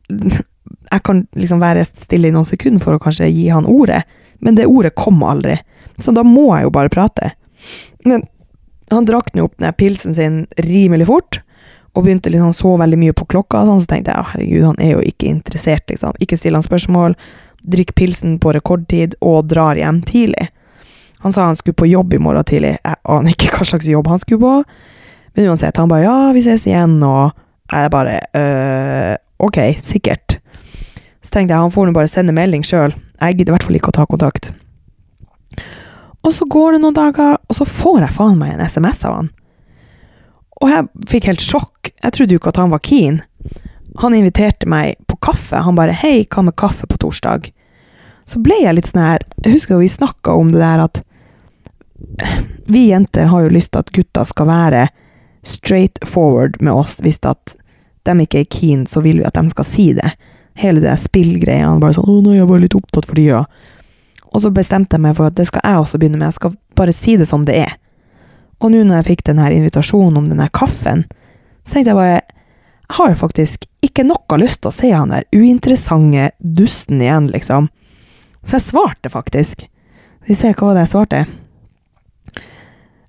jeg 0.93 1.03
kan 1.05 1.24
liksom 1.38 1.62
være 1.62 1.86
stille 1.86 2.29
i 2.29 2.33
noen 2.33 2.47
sekunder 2.50 2.81
for 2.81 2.97
å 2.97 3.01
kanskje 3.01 3.29
gi 3.29 3.47
han 3.53 3.69
ordet, 3.69 4.01
men 4.41 4.57
det 4.57 4.67
ordet 4.69 4.95
kom 4.97 5.21
aldri. 5.24 5.59
Så 6.01 6.12
da 6.12 6.24
må 6.25 6.50
jeg 6.55 6.65
jo 6.65 6.74
bare 6.74 6.91
prate. 6.91 7.31
Men 8.05 8.25
han 8.91 9.05
drakk 9.07 9.31
nå 9.33 9.45
opp 9.47 9.57
den 9.62 9.75
pilsen 9.77 10.15
sin 10.17 10.43
rimelig 10.57 11.07
fort, 11.09 11.41
og 11.93 12.07
begynte 12.07 12.31
liksom 12.33 12.53
så 12.57 12.74
veldig 12.81 12.97
mye 12.97 13.13
på 13.13 13.27
klokka, 13.29 13.63
sånn, 13.67 13.81
så 13.81 13.91
tenkte 13.91 14.13
jeg 14.13 14.29
herregud, 14.31 14.63
han 14.71 14.79
er 14.81 14.95
jo 14.95 15.03
ikke 15.05 15.29
interessert, 15.29 15.86
liksom. 15.91 16.15
Ikke 16.24 16.39
still 16.39 16.57
han 16.57 16.65
spørsmål, 16.65 17.13
drikk 17.63 17.93
pilsen 17.96 18.38
på 18.39 18.53
rekordtid 18.55 19.15
og 19.22 19.48
drar 19.51 19.79
hjem 19.79 20.01
tidlig. 20.08 20.50
Han 21.24 21.34
sa 21.34 21.48
han 21.48 21.55
skulle 21.55 21.79
på 21.79 21.88
jobb 21.88 22.13
i 22.13 22.20
morgen 22.20 22.43
tidlig, 22.43 22.75
jeg 22.84 23.00
aner 23.03 23.32
ikke 23.32 23.53
hva 23.55 23.67
slags 23.67 23.88
jobb 23.88 24.10
han 24.12 24.20
skulle 24.20 24.43
på, 24.43 24.79
men 25.34 25.50
uansett, 25.50 25.77
han 25.79 25.89
bare 25.89 26.03
ja, 26.03 26.17
vi 26.36 26.43
ses 26.46 26.65
igjen, 26.67 26.98
og 27.08 27.32
jeg 27.72 27.91
bare 27.93 28.17
øh, 28.38 29.13
ok, 29.48 29.60
sikkert. 29.82 30.38
Så 31.24 31.32
tenkte 31.32 31.55
jeg 31.55 31.63
han 31.63 31.72
får 31.74 31.88
nå 31.88 31.96
bare 31.96 32.12
sende 32.12 32.36
melding 32.36 32.65
sjøl, 32.67 32.91
jeg 33.22 33.38
gidder 33.39 33.53
i 33.53 33.55
hvert 33.55 33.67
fall 33.70 33.79
ikke 33.79 33.93
å 33.93 33.96
ta 33.96 34.08
kontakt. 34.10 34.51
Og 36.24 36.36
så 36.36 36.48
går 36.48 36.75
det 36.75 36.84
noen 36.84 36.96
dager, 36.96 37.39
og 37.39 37.55
så 37.55 37.67
får 37.67 38.03
jeg 38.05 38.15
faen 38.15 38.38
meg 38.39 38.53
en 38.53 38.67
SMS 38.67 39.01
av 39.08 39.17
han. 39.17 39.32
Og 40.63 40.72
jeg 40.72 41.08
fikk 41.12 41.27
helt 41.27 41.43
sjokk. 41.43 41.91
Jeg 41.91 42.15
trodde 42.15 42.36
jo 42.36 42.39
ikke 42.39 42.53
at 42.53 42.60
han 42.62 42.72
var 42.72 42.84
keen. 42.84 43.20
Han 44.01 44.15
inviterte 44.17 44.69
meg 44.69 44.95
på 45.07 45.17
kaffe. 45.21 45.55
Han 45.55 45.75
bare 45.75 45.93
'Hei, 45.93 46.25
hva 46.25 46.43
med 46.43 46.55
kaffe 46.55 46.88
på 46.88 46.97
torsdag?' 46.97 47.51
Så 48.25 48.39
ble 48.39 48.55
jeg 48.63 48.75
litt 48.75 48.88
sånn 48.88 49.03
her 49.03 49.19
Jeg 49.43 49.53
husker 49.53 49.77
vi 49.77 49.88
snakka 49.88 50.31
om 50.31 50.51
det 50.51 50.59
der 50.59 50.79
at 50.79 51.01
vi 52.65 52.89
jenter 52.89 53.25
har 53.25 53.41
jo 53.43 53.50
lyst 53.50 53.71
til 53.71 53.79
at 53.79 53.91
gutta 53.91 54.25
skal 54.25 54.47
være 54.47 54.88
straight 55.43 56.00
forward 56.05 56.62
med 56.62 56.73
oss. 56.73 57.00
Hvis 57.01 57.19
at 57.23 57.55
de 58.03 58.12
ikke 58.19 58.39
er 58.39 58.50
keen, 58.51 58.85
så 58.88 59.01
vil 59.01 59.17
vi 59.17 59.27
at 59.27 59.33
de 59.33 59.50
skal 59.50 59.65
si 59.65 59.93
det. 59.93 60.12
Hele 60.55 60.79
det 60.79 61.00
spillgreia. 61.00 61.79
Bare 61.79 61.93
sånn 61.93 62.07
'Å, 62.07 62.21
nå 62.23 62.31
er 62.31 62.38
jeg 62.43 62.47
bare 62.47 62.65
litt 62.65 62.75
opptatt 62.75 63.05
for 63.05 63.15
tida'. 63.15 63.45
Og 64.33 64.41
så 64.41 64.50
bestemte 64.50 64.95
jeg 64.97 65.01
meg 65.01 65.15
for 65.15 65.29
at 65.29 65.35
det 65.35 65.47
skal 65.47 65.62
jeg 65.63 65.77
også 65.77 66.00
begynne 66.00 66.17
med. 66.17 66.27
Jeg 66.27 66.33
skal 66.33 66.55
bare 66.75 66.93
si 66.93 67.17
det 67.17 67.27
som 67.27 67.45
det 67.45 67.55
er. 67.55 67.77
Og 68.59 68.71
nå 68.71 68.83
når 68.83 69.01
jeg 69.01 69.05
fikk 69.05 69.23
denne 69.29 69.51
invitasjonen 69.51 70.17
om 70.17 70.29
denne 70.29 70.50
kaffen, 70.50 71.05
så 71.63 71.73
tenkte 71.73 71.91
jeg 71.91 71.95
bare 71.95 72.21
har 72.97 73.15
faktisk 73.17 73.65
ikke 73.83 74.05
noe 74.07 74.38
lyst 74.39 74.62
til 74.63 74.71
å 74.71 74.75
se 74.75 74.91
han 74.93 75.13
der 75.13 75.25
uinteressante 75.33 76.31
dusten 76.39 77.01
igjen, 77.01 77.29
liksom. 77.33 77.69
Så 78.43 78.57
jeg 78.59 78.67
svarte 78.67 79.09
faktisk. 79.12 79.65
Vi 80.27 80.35
ser 80.38 80.55
hva 80.59 80.73
det 80.75 80.85
jeg 80.85 80.93
svarte? 80.93 81.23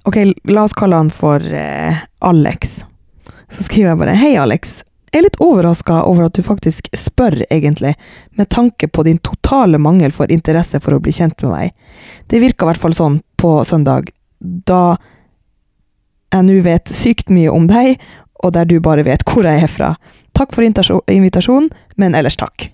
Ok, 0.05 0.19
la 0.50 0.64
oss 0.67 0.75
kalle 0.76 0.99
han 1.00 1.12
for 1.14 1.41
eh, 1.41 2.03
Alex. 2.25 2.83
Så 3.49 3.64
skriver 3.64 3.93
jeg 3.93 4.00
bare 4.03 4.17
Hei, 4.19 4.35
Alex. 4.41 4.83
Jeg 5.14 5.21
er 5.21 5.26
litt 5.29 5.38
overraska 5.43 6.00
over 6.09 6.26
at 6.26 6.35
du 6.35 6.43
faktisk 6.43 6.88
spør, 6.99 7.38
egentlig, 7.47 7.95
med 8.35 8.50
tanke 8.50 8.88
på 8.91 9.05
din 9.07 9.21
totale 9.23 9.79
mangel 9.79 10.12
for 10.12 10.33
interesse 10.33 10.81
for 10.83 10.97
å 10.97 11.00
bli 11.03 11.14
kjent 11.14 11.45
med 11.47 11.53
meg. 11.55 11.75
Det 12.26 12.43
virka 12.43 12.67
i 12.67 12.73
hvert 12.73 12.83
fall 12.83 12.97
sånn 12.99 13.21
på 13.38 13.61
søndag, 13.69 14.11
da 14.41 14.97
jeg 16.35 16.47
nå 16.49 16.59
vet 16.67 16.91
sykt 16.91 17.31
mye 17.31 17.53
om 17.55 17.69
deg, 17.71 18.00
og 18.45 18.53
der 18.55 18.69
du 18.69 18.77
bare 18.85 19.05
vet 19.07 19.25
hvor 19.29 19.47
jeg 19.49 19.65
er 19.65 19.71
fra. 19.71 19.95
Takk 20.37 20.55
for 20.55 20.67
invitasjonen, 20.67 21.71
men 21.97 22.15
ellers 22.15 22.37
takk. 22.37 22.69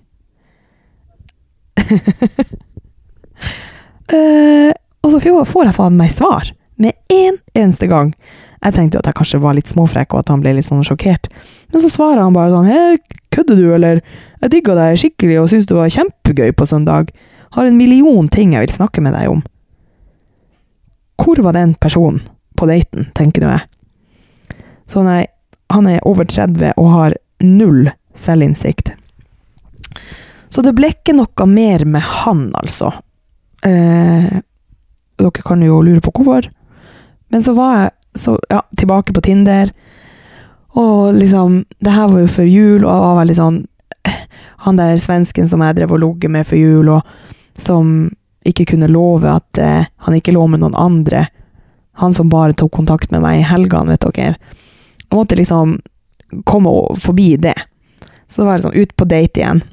uh, 4.11 4.71
og 5.03 5.13
så 5.13 5.21
får 5.21 5.69
jeg 5.69 5.77
faen 5.77 5.97
meg 5.99 6.13
svar, 6.13 6.51
med 6.81 6.97
én 7.09 7.35
en 7.35 7.63
eneste 7.63 7.87
gang. 7.87 8.13
Jeg 8.61 8.75
tenkte 8.75 8.99
at 8.99 9.07
jeg 9.09 9.17
kanskje 9.17 9.41
var 9.41 9.55
litt 9.57 9.69
småfrekk, 9.71 10.13
og 10.13 10.21
at 10.21 10.29
han 10.29 10.41
ble 10.43 10.53
litt 10.57 10.67
sånn 10.67 10.83
sjokkert. 10.85 11.31
Men 11.73 11.81
så 11.81 11.89
svarer 11.89 12.21
han 12.21 12.35
bare 12.35 12.53
sånn 12.53 12.69
Hei, 12.69 12.99
kødder 13.33 13.57
du, 13.57 13.67
eller? 13.73 14.01
Jeg 14.43 14.53
digga 14.53 14.75
deg 14.77 14.99
skikkelig 15.01 15.39
og 15.41 15.49
syns 15.49 15.69
du 15.69 15.75
var 15.79 15.89
kjempegøy 15.93 16.53
på 16.57 16.67
søndag. 16.69 17.09
Har 17.57 17.67
en 17.67 17.79
million 17.79 18.29
ting 18.31 18.53
jeg 18.53 18.67
vil 18.67 18.75
snakke 18.75 19.01
med 19.01 19.15
deg 19.17 19.31
om. 19.31 19.41
Hvor 21.21 21.41
var 21.45 21.57
den 21.57 21.73
personen 21.81 22.21
på 22.57 22.69
daten, 22.69 23.09
tenker 23.17 23.45
nå 23.45 23.53
jeg. 23.53 23.65
Så 24.89 25.01
nei, 25.05 25.23
han 25.75 25.87
er 25.87 26.07
over 26.07 26.27
30 26.27 26.73
og 26.77 26.89
har 26.93 27.17
null 27.41 27.89
selvinnsikt. 28.17 28.93
Så 30.51 30.63
det 30.65 30.73
ble 30.75 30.91
ikke 30.91 31.15
noe 31.15 31.47
mer 31.47 31.85
med 31.87 32.03
han, 32.03 32.49
altså. 32.59 32.91
Eh, 33.63 34.41
dere 35.21 35.45
kan 35.45 35.61
jo 35.63 35.79
lure 35.85 36.03
på 36.03 36.11
hvorfor. 36.17 36.49
Men 37.31 37.43
så 37.45 37.53
var 37.55 37.75
jeg 37.77 37.91
så, 38.19 38.35
ja, 38.51 38.61
tilbake 38.77 39.13
på 39.15 39.23
Tinder. 39.23 39.71
Og 40.75 41.13
liksom 41.15 41.65
Det 41.79 41.91
her 41.91 42.07
var 42.07 42.19
jo 42.19 42.27
før 42.27 42.47
jul, 42.47 42.85
og 42.85 42.91
jeg 42.91 43.03
var 43.03 43.17
veldig 43.19 43.35
sånn 43.35 43.57
Han 44.63 44.77
der 44.79 44.99
svensken 45.03 45.49
som 45.51 45.61
jeg 45.61 45.75
drev 45.75 45.91
og 45.91 45.99
logge 45.99 46.29
med 46.31 46.47
før 46.47 46.57
jul, 46.57 46.89
og 46.89 47.01
som 47.59 48.11
ikke 48.47 48.65
kunne 48.73 48.89
love 48.89 49.27
at 49.29 49.57
eh, 49.61 49.85
han 50.05 50.15
ikke 50.15 50.33
lå 50.33 50.47
med 50.49 50.61
noen 50.63 50.77
andre. 50.77 51.27
Han 52.01 52.13
som 52.13 52.29
bare 52.29 52.55
tok 52.57 52.71
kontakt 52.73 53.11
med 53.11 53.21
meg 53.21 53.41
i 53.41 53.45
helgene, 53.45 53.93
vet 53.93 54.05
dere. 54.15 54.37
Jeg 55.11 55.19
måtte 55.19 55.35
liksom 55.35 55.79
komme 56.47 56.71
forbi 56.99 57.35
det. 57.37 57.57
Så 58.31 58.45
var 58.47 58.55
det 58.55 58.63
sånn 58.63 58.77
ut 58.77 58.93
på 58.95 59.07
date 59.11 59.41
igjen. 59.41 59.63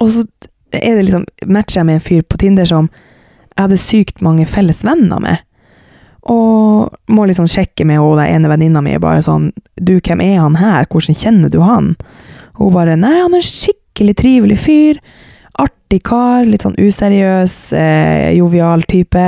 Og 0.00 0.12
så 0.12 0.24
er 0.72 0.96
det 0.96 1.06
liksom 1.06 1.26
matcher 1.52 1.80
jeg 1.80 1.88
med 1.88 1.98
en 1.98 2.06
fyr 2.06 2.24
på 2.24 2.40
Tinder 2.40 2.68
som 2.68 2.88
jeg 2.88 3.62
hadde 3.62 3.80
sykt 3.80 4.24
mange 4.24 4.46
felles 4.48 4.82
venner 4.84 5.20
med. 5.22 5.44
Og 6.32 7.12
må 7.12 7.26
liksom 7.28 7.46
sjekke 7.48 7.86
med 7.86 8.00
henne, 8.00 8.24
den 8.24 8.34
ene 8.34 8.50
venninna 8.50 8.82
mi, 8.82 8.96
bare 8.98 9.22
sånn 9.22 9.52
Du, 9.78 9.94
hvem 10.00 10.24
er 10.24 10.40
han 10.42 10.58
her? 10.58 10.88
Hvordan 10.90 11.16
kjenner 11.16 11.52
du 11.52 11.60
han? 11.62 11.94
Og 12.56 12.66
hun 12.66 12.74
bare 12.74 12.96
Nei, 12.98 13.14
han 13.20 13.36
er 13.36 13.44
en 13.44 13.46
skikkelig 13.46 14.16
trivelig 14.18 14.58
fyr. 14.64 15.00
Artig 15.62 16.02
kar. 16.08 16.44
Litt 16.48 16.66
sånn 16.66 16.76
useriøs, 16.80 17.56
eh, 17.78 18.32
jovial 18.36 18.82
type. 18.90 19.26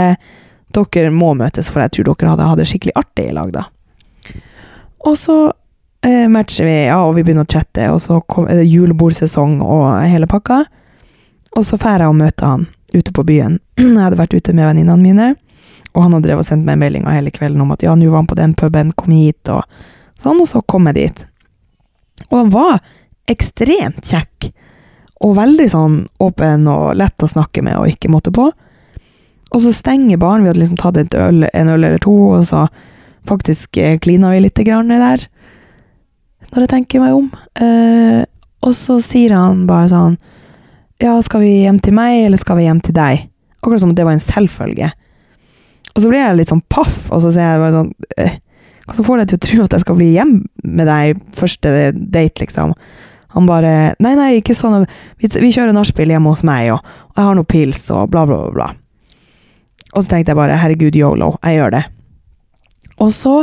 Dere 0.74 1.10
må 1.14 1.32
møtes, 1.38 1.70
for 1.70 1.84
jeg 1.84 1.94
tror 1.94 2.10
dere 2.10 2.34
hadde 2.34 2.48
hatt 2.50 2.60
det 2.60 2.68
skikkelig 2.72 2.96
artig 2.98 3.28
i 3.30 3.36
lag, 3.36 3.52
da. 3.54 3.68
Og 5.06 5.18
så 5.18 5.36
eh, 6.06 6.26
matcher 6.30 6.66
vi, 6.66 6.76
ja, 6.88 6.98
og 7.04 7.14
vi 7.16 7.24
begynner 7.26 7.46
å 7.46 7.52
chatte, 7.52 7.90
og 7.92 8.00
så 8.02 8.20
kom, 8.26 8.48
er 8.50 8.62
det 8.62 8.68
julebordsesong 8.70 9.60
og 9.62 9.86
hele 10.08 10.28
pakka. 10.30 10.64
Og 11.56 11.66
så 11.66 11.78
drar 11.80 12.04
jeg 12.04 12.12
og 12.12 12.18
møter 12.18 12.46
han 12.46 12.66
ute 12.94 13.12
på 13.14 13.24
byen. 13.28 13.58
Jeg 13.78 14.00
hadde 14.00 14.18
vært 14.20 14.34
ute 14.36 14.54
med 14.56 14.68
venninnene 14.68 15.02
mine. 15.02 15.28
Og 15.94 16.04
han 16.04 16.14
hadde 16.14 16.28
drevet 16.28 16.44
og 16.44 16.48
sendt 16.48 16.66
meg 16.68 16.78
meldinger 16.80 17.16
hele 17.16 17.32
kvelden 17.34 17.64
om 17.64 17.72
at 17.74 17.82
ja, 17.82 17.94
nå 17.96 18.08
var 18.10 18.22
han 18.22 18.28
på 18.30 18.36
den 18.38 18.54
puben, 18.56 18.92
kom 18.96 19.14
hit, 19.16 19.48
og 19.50 19.64
sånn, 20.22 20.38
og 20.38 20.46
så 20.46 20.62
kom 20.68 20.86
jeg 20.90 20.98
dit. 20.98 21.24
Og 22.28 22.36
han 22.36 22.52
var 22.54 22.78
ekstremt 23.28 24.04
kjekk, 24.06 24.50
og 25.24 25.34
veldig 25.40 25.66
sånn 25.72 25.96
åpen 26.22 26.68
og 26.70 26.92
lett 27.00 27.24
å 27.24 27.30
snakke 27.30 27.64
med 27.66 27.80
og 27.80 27.90
ikke 27.90 28.12
måtte 28.12 28.30
på. 28.34 28.46
Og 29.48 29.64
så 29.64 29.72
stenger 29.74 30.20
baren, 30.20 30.44
vi 30.44 30.52
hadde 30.52 30.62
liksom 30.62 30.78
tatt 30.78 31.16
øl, 31.18 31.48
en 31.48 31.72
øl 31.72 31.88
eller 31.88 31.98
to, 32.04 32.14
og 32.36 32.46
så 32.46 32.66
faktisk 33.28 33.78
eh, 33.80 33.98
klina 34.02 34.32
vi 34.32 34.42
litt 34.44 34.60
grann 34.66 34.90
der, 34.90 35.26
når 36.48 36.64
jeg 36.64 36.72
tenker 36.72 37.04
meg 37.04 37.16
om. 37.16 37.28
Eh, 37.60 38.22
og 38.64 38.74
så 38.74 38.98
sier 39.04 39.36
han 39.36 39.66
bare 39.68 39.90
sånn 39.92 40.16
Ja, 40.98 41.12
skal 41.22 41.44
vi 41.44 41.60
hjem 41.62 41.78
til 41.78 41.94
meg, 41.94 42.24
eller 42.26 42.40
skal 42.40 42.58
vi 42.58 42.64
hjem 42.66 42.80
til 42.82 42.96
deg? 42.96 43.28
Akkurat 43.60 43.84
som 43.84 43.92
om 43.92 43.94
det 43.94 44.06
var 44.06 44.16
en 44.16 44.22
selvfølge. 44.24 44.88
Og 45.94 46.02
så 46.02 46.10
blir 46.10 46.22
jeg 46.22 46.38
litt 46.40 46.50
sånn 46.50 46.64
paff, 46.70 47.04
og 47.10 47.22
så 47.22 47.30
sier 47.34 47.52
jeg 47.52 47.62
bare 47.62 47.76
sånn 47.76 47.92
eh, 48.18 48.40
Hva 48.88 48.96
som 48.96 49.06
får 49.06 49.20
deg 49.20 49.30
til 49.30 49.38
å 49.38 49.44
tro 49.44 49.60
at 49.66 49.76
jeg 49.76 49.84
skal 49.84 49.98
bli 49.98 50.08
hjem 50.14 50.34
med 50.64 50.88
deg 50.88 51.22
første 51.36 51.72
date, 51.92 52.42
liksom? 52.42 52.74
Han 53.36 53.48
bare 53.48 53.92
Nei, 54.00 54.14
nei, 54.16 54.28
ikke 54.38 54.56
sånn. 54.56 54.86
Vi, 55.20 55.28
vi 55.28 55.52
kjører 55.52 55.76
nachspiel 55.76 56.14
hjemme 56.14 56.32
hos 56.32 56.44
meg, 56.46 56.72
og, 56.74 56.82
og 57.12 57.20
jeg 57.20 57.28
har 57.28 57.38
noe 57.38 57.50
pils, 57.50 57.84
og 57.94 58.10
bla, 58.14 58.24
bla, 58.26 58.40
bla. 58.46 58.54
bla. 58.56 58.68
Og 59.94 60.02
så 60.02 60.12
tenkte 60.12 60.32
jeg 60.32 60.38
bare 60.38 60.58
herregud, 60.60 60.96
yolo, 60.98 61.34
jeg 61.44 61.60
gjør 61.60 61.76
det. 61.78 61.84
Og 63.02 63.12
så 63.14 63.34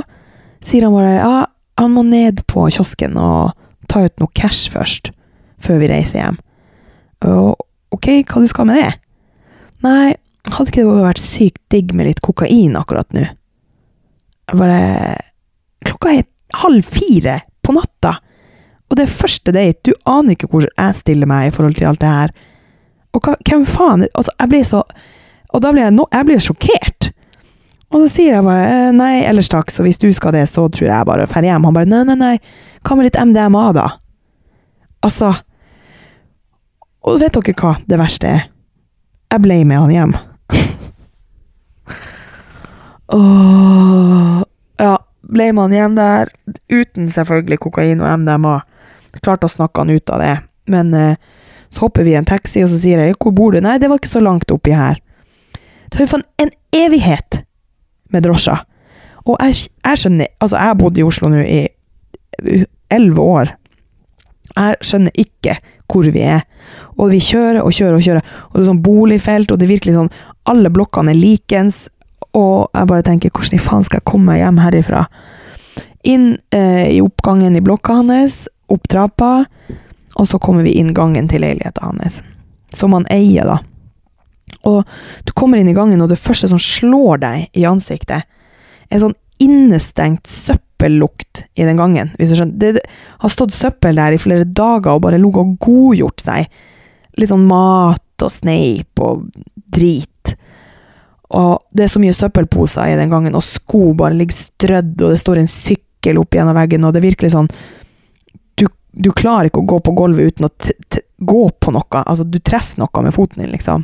sier 0.66 0.88
han 0.88 0.96
bare 0.96 1.16
ja, 1.18 1.46
han 1.80 1.94
må 1.96 2.06
ned 2.08 2.42
på 2.50 2.68
kiosken 2.72 3.18
og 3.20 3.56
ta 3.92 4.06
ut 4.06 4.22
noe 4.22 4.32
cash 4.38 4.72
først, 4.74 5.12
før 5.62 5.82
vi 5.82 5.90
reiser 5.92 6.22
hjem. 6.22 6.38
Og 7.26 7.56
ok, 7.96 8.10
hva 8.28 8.44
du 8.44 8.48
skal 8.52 8.70
med 8.70 8.80
det? 8.82 8.94
Nei, 9.86 10.16
hadde 10.52 10.72
ikke 10.72 10.86
det 10.86 11.06
vært 11.06 11.22
sykt 11.22 11.62
digg 11.74 11.94
med 11.96 12.10
litt 12.10 12.22
kokain 12.26 12.78
akkurat 12.80 13.12
nå? 13.16 13.26
Jeg 14.46 14.60
bare 14.62 14.82
Klokka 15.86 16.12
er 16.16 16.26
halv 16.58 16.88
fire 16.88 17.40
på 17.66 17.74
natta, 17.76 18.16
og 18.90 18.98
det 18.98 19.04
er 19.06 19.18
første 19.20 19.54
date. 19.54 19.92
Du 19.92 20.10
aner 20.10 20.34
ikke 20.34 20.50
hvor 20.50 20.66
jeg 20.66 20.98
stiller 20.98 21.30
meg 21.30 21.50
i 21.50 21.54
forhold 21.54 21.78
til 21.78 21.90
alt 21.90 22.02
det 22.02 22.10
her. 22.10 22.34
Og 23.14 23.22
hva, 23.26 23.36
hvem 23.48 23.66
faen 23.70 24.06
Altså, 24.08 24.34
jeg 24.40 24.52
blir 24.52 24.66
så 24.68 24.82
Og 25.56 25.62
da 25.64 25.72
blir 25.72 25.86
jeg, 25.86 25.94
no, 25.96 26.04
jeg 26.12 26.28
blir 26.28 26.42
sjokkert. 26.44 27.10
Og 27.94 28.02
så 28.02 28.08
sier 28.10 28.38
jeg 28.38 28.46
bare 28.46 28.66
«Eh, 28.66 28.92
nei, 28.96 29.14
ellers 29.28 29.50
takk, 29.52 29.70
så 29.72 29.86
hvis 29.86 30.00
du 30.02 30.08
skal 30.16 30.34
det, 30.36 30.46
så 30.50 30.66
tror 30.74 30.90
jeg 30.90 31.08
bare 31.08 31.28
drar 31.30 31.46
hjem. 31.46 31.68
Han 31.68 31.76
bare 31.76 31.90
nei, 31.90 32.04
nei, 32.10 32.18
nei, 32.18 32.36
hva 32.86 32.98
med 32.98 33.08
litt 33.08 33.20
MDMA, 33.20 33.66
da? 33.78 33.88
Altså 35.06 35.30
Og 37.06 37.20
vet 37.22 37.36
dere 37.38 37.54
hva 37.60 37.76
det 37.86 38.00
verste 38.02 38.32
er? 38.32 38.48
Jeg 39.30 39.44
ble 39.44 39.60
med 39.68 39.78
han 39.84 39.94
hjem. 39.94 40.14
Åh, 43.14 44.42
ja, 44.82 44.96
ble 45.30 45.48
med 45.52 45.64
han 45.68 45.76
hjem 45.76 45.98
der, 46.00 46.32
uten 46.72 47.10
selvfølgelig 47.14 47.60
kokain 47.68 48.02
og 48.02 48.10
MDMA. 48.24 48.56
Klarte 49.22 49.46
å 49.50 49.54
snakke 49.54 49.84
han 49.84 49.94
ut 49.94 50.14
av 50.14 50.24
det. 50.24 50.36
Men 50.72 50.94
eh, 50.98 51.18
så 51.70 51.86
hopper 51.86 52.08
vi 52.08 52.16
i 52.16 52.20
en 52.20 52.26
taxi, 52.28 52.64
og 52.66 52.70
så 52.72 52.80
sier 52.82 53.02
jeg 53.02 53.18
'hvor 53.20 53.36
bor 53.36 53.52
du?' 53.52 53.62
Nei, 53.62 53.78
det 53.78 53.90
var 53.90 54.00
ikke 54.00 54.16
så 54.18 54.24
langt 54.24 54.52
oppi 54.52 54.72
her. 54.72 54.98
Det 55.90 56.00
har 56.00 56.06
jo 56.08 56.14
faen 56.16 56.30
en 56.40 56.52
evighet 56.74 57.46
med 58.14 58.26
drosja. 58.26 58.60
Og 59.26 59.38
jeg, 59.42 59.70
jeg 59.82 60.02
skjønner 60.02 60.28
Altså, 60.40 60.58
jeg 60.58 60.70
har 60.70 60.80
bodd 60.80 61.00
i 61.00 61.06
Oslo 61.06 61.30
nå 61.32 61.42
i 61.42 61.62
elleve 62.94 63.22
år. 63.22 63.54
Jeg 64.56 64.78
skjønner 64.86 65.20
ikke 65.20 65.58
hvor 65.92 66.08
vi 66.12 66.22
er. 66.26 66.46
Og 67.00 67.12
vi 67.12 67.20
kjører 67.24 67.62
og 67.64 67.74
kjører 67.76 67.98
og 67.98 68.06
kjører, 68.06 68.32
og 68.50 68.56
det 68.56 68.64
er 68.64 68.70
sånn 68.70 68.86
boligfelt, 68.86 69.52
og 69.52 69.60
det 69.60 69.68
er 69.68 69.76
virkelig 69.76 69.98
sånn 69.98 70.14
Alle 70.50 70.70
blokkene 70.74 71.12
er 71.12 71.18
likens, 71.18 71.88
og 72.38 72.70
jeg 72.76 72.90
bare 72.92 73.06
tenker 73.06 73.32
hvordan 73.34 73.58
i 73.58 73.64
faen 73.64 73.86
skal 73.86 74.02
jeg 74.02 74.08
komme 74.12 74.30
meg 74.30 74.42
hjem 74.44 74.60
herifra? 74.62 75.06
Inn 76.06 76.28
eh, 76.54 76.92
i 76.94 77.00
oppgangen 77.02 77.58
i 77.58 77.64
blokka 77.66 77.98
hans, 78.02 78.44
opp 78.70 78.86
trappa, 78.92 79.32
og 80.16 80.28
så 80.30 80.40
kommer 80.42 80.66
vi 80.66 80.76
inn 80.80 80.94
gangen 80.94 81.30
til 81.32 81.42
leiligheta 81.42 81.88
hans. 81.88 82.22
Som 82.76 82.94
han 82.94 83.08
eier, 83.14 83.48
da. 83.50 83.58
Og 84.66 84.82
du 85.26 85.34
kommer 85.38 85.62
inn 85.62 85.70
i 85.70 85.78
gangen, 85.78 86.02
og 86.02 86.10
det 86.10 86.22
første 86.22 86.50
som 86.52 86.62
slår 86.62 87.22
deg 87.22 87.58
i 87.58 87.66
ansiktet, 87.70 88.26
er 88.90 89.02
sånn 89.02 89.16
innestengt 89.42 90.30
søppellukt 90.32 91.46
i 91.60 91.66
den 91.68 91.78
gangen. 91.80 92.14
Hvis 92.20 92.32
du 92.32 92.40
skjønner. 92.40 92.78
Det, 92.78 92.86
har 93.22 93.34
stått 93.34 93.56
søppel 93.56 94.00
der 94.00 94.16
i 94.16 94.22
flere 94.22 94.48
dager 94.48 94.96
og 94.96 95.04
bare 95.06 95.20
ligget 95.20 95.42
og 95.44 95.56
godgjort 95.66 96.24
seg. 96.24 96.50
Litt 97.20 97.32
sånn 97.32 97.48
mat 97.50 98.24
og 98.24 98.32
sneip 98.32 99.04
og 99.04 99.26
drit. 99.76 100.36
Og 101.36 101.58
det 101.76 101.86
er 101.86 101.92
så 101.92 102.02
mye 102.02 102.16
søppelposer 102.16 102.94
i 102.94 103.00
den 103.00 103.12
gangen, 103.12 103.36
og 103.36 103.44
sko 103.44 103.90
bare 103.98 104.16
ligger 104.16 104.38
strødd, 104.38 104.94
og 105.02 105.16
det 105.16 105.20
står 105.20 105.42
en 105.42 105.52
sykkel 105.52 106.22
opp 106.22 106.38
gjennom 106.38 106.56
veggen, 106.56 106.86
og 106.86 106.94
det 106.94 107.02
er 107.02 107.10
virkelig 107.10 107.34
sånn 107.34 107.50
Du, 108.56 108.68
du 108.94 109.10
klarer 109.12 109.50
ikke 109.50 109.64
å 109.64 109.68
gå 109.74 109.80
på 109.84 109.96
gulvet 109.98 110.36
uten 110.36 110.48
å 110.48 110.52
gå 111.26 111.44
på 111.60 111.74
noe. 111.74 112.04
Altså, 112.06 112.24
du 112.24 112.38
treffer 112.40 112.80
noe 112.80 113.04
med 113.04 113.16
foten 113.16 113.42
din, 113.42 113.52
liksom. 113.56 113.84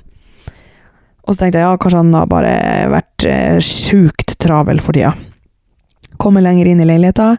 Og 1.22 1.34
så 1.34 1.44
tenkte 1.44 1.62
jeg 1.62 1.68
ja, 1.68 1.80
kanskje 1.80 2.02
han 2.02 2.14
har 2.18 2.30
bare 2.30 2.54
vært 2.92 3.26
eh, 3.30 3.58
sjukt 3.64 4.36
travel 4.42 4.82
for 4.84 4.98
tida. 4.98 5.14
Kommer 6.22 6.44
lenger 6.44 6.70
inn 6.72 6.82
i 6.82 6.88
leiligheta, 6.88 7.36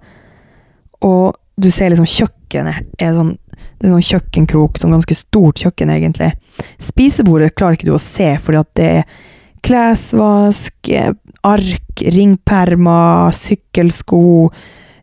og 1.07 1.39
du 1.59 1.69
ser 1.71 1.93
liksom 1.93 2.09
kjøkkenet 2.09 3.03
er 3.03 3.17
sånn 3.17 3.37
det 3.83 3.89
er 3.89 3.97
sånn 3.97 4.07
kjøkkenkrok, 4.07 4.77
sånn 4.79 4.93
ganske 4.95 5.15
stort 5.19 5.59
kjøkken, 5.59 5.91
egentlig. 5.91 6.29
Spisebordet 6.79 7.57
klarer 7.59 7.75
ikke 7.75 7.89
du 7.89 7.97
å 7.97 8.03
se, 8.03 8.29
fordi 8.39 8.61
at 8.61 8.69
det 8.79 8.91
er 9.01 9.17
klesvask, 9.67 10.91
ark, 11.43 12.05
ringpermer, 12.15 13.35
sykkelsko, 13.35 14.23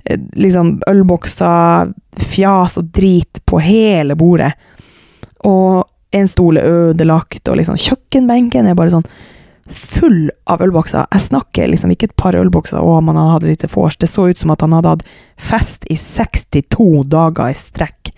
eh, 0.05 0.21
liksom 0.39 0.77
ølbokser, 0.87 1.91
fjas 2.31 2.79
og 2.79 2.87
drit 2.95 3.41
på 3.43 3.59
hele 3.63 4.15
bordet. 4.19 4.53
Og 5.43 5.83
en 6.15 6.29
stol 6.29 6.57
er 6.57 6.69
ødelagt, 6.69 7.43
og 7.47 7.59
liksom 7.59 7.77
kjøkkenbenken 7.79 8.69
er 8.69 8.77
bare 8.77 8.93
sånn 8.93 9.07
full 9.69 10.31
av 10.49 10.63
ølbokser. 10.65 11.05
Jeg 11.13 11.27
snakker 11.27 11.69
liksom 11.69 11.93
ikke 11.93 12.09
et 12.09 12.17
par 12.17 12.37
ølbokser 12.37 12.81
og 12.81 13.03
man 13.05 13.19
hadde 13.19 13.51
litt 13.51 13.65
vors. 13.69 13.97
Det 14.01 14.09
så 14.09 14.29
ut 14.29 14.41
som 14.41 14.53
at 14.53 14.63
han 14.65 14.73
hadde 14.73 14.95
hatt 14.95 15.07
fest 15.37 15.85
i 15.93 15.97
62 15.99 17.03
dager 17.09 17.51
i 17.51 17.57
strekk. 17.57 18.11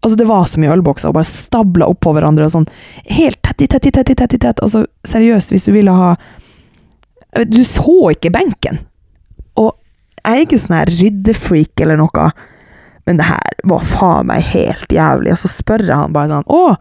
Altså, 0.00 0.16
det 0.16 0.26
var 0.30 0.46
så 0.48 0.60
mye 0.60 0.72
ølbokser, 0.72 1.10
og 1.10 1.18
bare 1.18 1.28
stabla 1.28 1.88
oppå 1.92 2.14
hverandre 2.16 2.46
og 2.48 2.54
sånn. 2.54 2.68
Helt 3.12 3.40
tett 3.44 3.66
i 3.66 3.68
tett 3.68 3.86
i 3.86 3.92
tett 3.92 4.12
i 4.12 4.16
tett 4.16 4.36
i 4.36 4.40
tett. 4.40 4.62
Altså, 4.64 4.86
seriøst, 5.06 5.52
hvis 5.52 5.68
du 5.68 5.74
ville 5.76 5.94
ha 5.94 6.14
Du 7.46 7.60
så 7.62 8.10
ikke 8.10 8.32
benken. 8.34 8.80
Og 9.60 9.76
jeg 10.24 10.32
er 10.32 10.46
ikke 10.46 10.58
sånn 10.58 10.80
her 10.80 10.90
ryddefreak 10.90 11.82
eller 11.84 12.00
noe, 12.00 12.24
men 13.06 13.20
det 13.20 13.28
her 13.28 13.60
var 13.70 13.84
faen 13.86 14.26
meg 14.26 14.48
helt 14.50 14.90
jævlig. 14.90 15.36
Og 15.36 15.38
så 15.44 15.52
spør 15.52 15.84
jeg 15.86 15.94
han 15.94 16.16
bare 16.16 16.32
sånn 16.32 16.48
Å, 16.50 16.74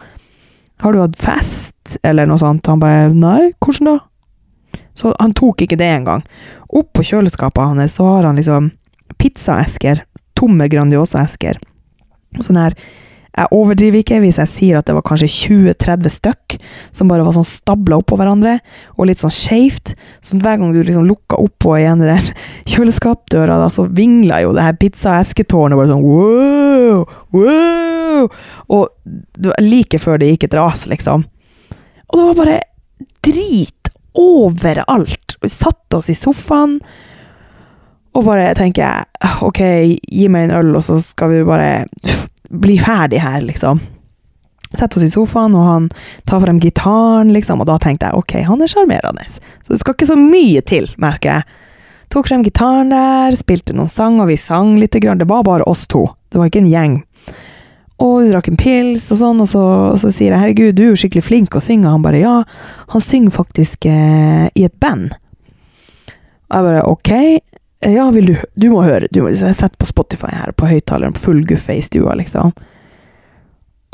har 0.80 0.94
du 0.94 1.02
hatt 1.02 1.20
fest? 1.20 1.76
Eller 2.04 2.30
noe 2.30 2.40
sånt. 2.40 2.68
Han 2.70 2.82
bare 2.82 3.10
Nei, 3.14 3.52
hvordan 3.60 3.90
da? 3.90 3.98
Så 5.00 5.14
han 5.20 5.34
tok 5.38 5.64
ikke 5.64 5.80
det 5.80 5.90
engang. 5.90 6.24
Opp 6.70 6.92
på 6.94 7.06
kjøleskapet 7.08 7.72
hans 7.72 7.96
så 7.98 8.08
har 8.14 8.28
han 8.28 8.40
liksom 8.40 8.72
pizzaesker. 9.20 10.04
Tomme 10.40 10.70
Grandiosa-esker. 10.72 11.60
Og 12.38 12.46
Sånn 12.46 12.60
her 12.60 12.76
jeg 13.30 13.52
overdriver 13.56 14.02
ikke 14.02 14.20
hvis 14.24 14.40
jeg 14.42 14.52
sier 14.52 14.80
at 14.80 14.88
det 14.90 14.96
var 14.98 15.06
kanskje 15.06 15.30
20-30 15.32 16.14
stykk 16.16 16.56
som 16.96 17.12
bare 17.12 17.24
var 17.26 17.36
sånn 17.36 17.48
stabla 17.48 18.00
oppå 18.02 18.18
hverandre, 18.20 18.58
og 18.98 19.10
litt 19.10 19.22
sånn 19.22 19.34
skeivt. 19.34 19.94
Så 20.26 20.40
hver 20.42 20.58
gang 20.60 20.74
du 20.74 20.82
liksom 20.82 21.08
lukka 21.08 21.38
oppå 21.40 21.78
igjen 21.78 22.04
den 22.04 22.32
kjøleskapdøra, 22.72 23.60
da, 23.62 23.70
så 23.74 23.86
vingla 23.86 24.42
jo 24.46 24.56
det 24.58 24.66
her 24.66 24.80
pizzaesketårnet 24.82 25.80
bare 25.80 25.92
sånn 25.92 26.06
wow, 26.06 27.06
wow! 27.36 28.32
Og 28.76 29.62
like 29.64 30.02
før 30.02 30.20
det 30.20 30.34
gikk 30.34 30.50
et 30.50 30.58
ras, 30.60 30.88
liksom. 30.90 31.28
Og 32.10 32.18
det 32.18 32.26
var 32.26 32.40
bare 32.42 32.60
drit 33.26 33.94
overalt. 34.18 35.38
Vi 35.42 35.52
satte 35.54 36.02
oss 36.02 36.10
i 36.12 36.18
sofaen. 36.18 36.80
Og 38.18 38.26
bare 38.26 38.50
tenker 38.58 38.84
jeg, 38.84 39.34
OK, 39.46 39.62
gi 40.02 40.28
meg 40.34 40.50
en 40.50 40.56
øl, 40.58 40.74
og 40.80 40.84
så 40.84 40.98
skal 41.04 41.30
vi 41.32 41.44
bare 41.48 41.86
bli 42.50 42.78
ferdig 42.82 43.22
her, 43.24 43.42
liksom. 43.46 43.82
Setter 44.70 45.00
oss 45.00 45.06
i 45.08 45.10
sofaen, 45.10 45.56
og 45.58 45.66
han 45.66 45.88
tar 46.30 46.44
frem 46.44 46.60
gitaren, 46.62 47.34
liksom, 47.34 47.62
og 47.64 47.70
da 47.70 47.80
tenkte 47.82 48.10
jeg 48.10 48.20
ok, 48.20 48.36
han 48.46 48.62
er 48.62 48.70
sjarmerende. 48.70 49.26
Så 49.64 49.74
det 49.74 49.82
skal 49.82 49.98
ikke 49.98 50.10
så 50.12 50.18
mye 50.20 50.62
til, 50.62 50.90
merker 51.02 51.40
jeg. 51.40 51.60
Tok 52.14 52.30
frem 52.30 52.44
gitaren 52.46 52.94
der, 52.94 53.38
spilte 53.38 53.76
noen 53.78 53.90
sang, 53.90 54.18
og 54.22 54.30
vi 54.32 54.38
sang 54.38 54.78
litt. 54.82 54.98
Grann. 55.00 55.22
Det 55.22 55.30
var 55.30 55.46
bare 55.46 55.66
oss 55.70 55.86
to, 55.90 56.08
det 56.34 56.42
var 56.42 56.50
ikke 56.50 56.64
en 56.64 56.72
gjeng. 56.72 57.00
Og 58.00 58.14
vi 58.24 58.32
drakk 58.32 58.48
en 58.50 58.60
pils 58.60 59.10
og 59.12 59.20
sånn, 59.20 59.42
og 59.44 59.50
så, 59.52 59.64
og 59.94 59.98
så 60.02 60.12
sier 60.14 60.32
jeg 60.32 60.42
herregud, 60.42 60.78
du 60.78 60.86
er 60.86 60.92
jo 60.94 61.00
skikkelig 61.02 61.26
flink 61.26 61.58
å 61.58 61.62
synge. 61.64 61.92
Han 61.92 62.06
bare 62.06 62.22
ja, 62.22 62.36
han 62.94 63.04
synger 63.04 63.36
faktisk 63.36 63.90
eh, 63.90 64.48
i 64.56 64.66
et 64.66 64.76
band. 64.82 65.18
Og 66.50 66.56
jeg 66.56 66.68
bare 66.70 66.86
ok, 66.88 67.12
ja, 67.80 68.10
vil 68.12 68.26
du 68.26 68.36
Du 68.54 68.70
må 68.74 68.84
høre. 68.84 69.08
Du 69.12 69.22
må 69.24 69.32
sette 69.36 69.78
på 69.80 69.88
Spotify 69.88 70.34
her 70.36 70.52
på 70.52 70.68
høyttaleren, 70.68 71.16
full 71.16 71.46
guffe 71.48 71.78
i 71.80 71.84
stua, 71.86 72.16
liksom. 72.20 72.52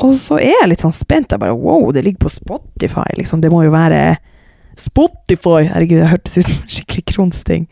Og 0.02 0.16
så 0.20 0.40
er 0.42 0.56
jeg 0.58 0.70
litt 0.72 0.82
sånn 0.84 0.94
spent. 0.94 1.32
Jeg 1.32 1.40
bare 1.40 1.56
wow, 1.56 1.88
det 1.94 2.02
ligger 2.04 2.26
på 2.26 2.34
Spotify, 2.34 3.06
liksom. 3.16 3.40
Det 3.40 3.52
må 3.52 3.62
jo 3.64 3.74
være 3.74 4.16
Spotify! 4.76 5.68
Herregud, 5.70 6.02
det 6.02 6.10
hørtes 6.10 6.36
ut 6.38 6.48
som 6.50 6.66
skikkelig 6.68 7.06
kronsting. 7.14 7.64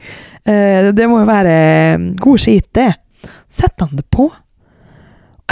Eh, 0.44 0.92
det 0.96 1.08
må 1.10 1.20
jo 1.20 1.28
være 1.28 1.58
mm, 2.00 2.08
god 2.22 2.40
skit, 2.40 2.70
det. 2.78 2.92
Setter 3.52 3.90
han 3.90 3.98
det 3.98 4.06
på? 4.14 4.30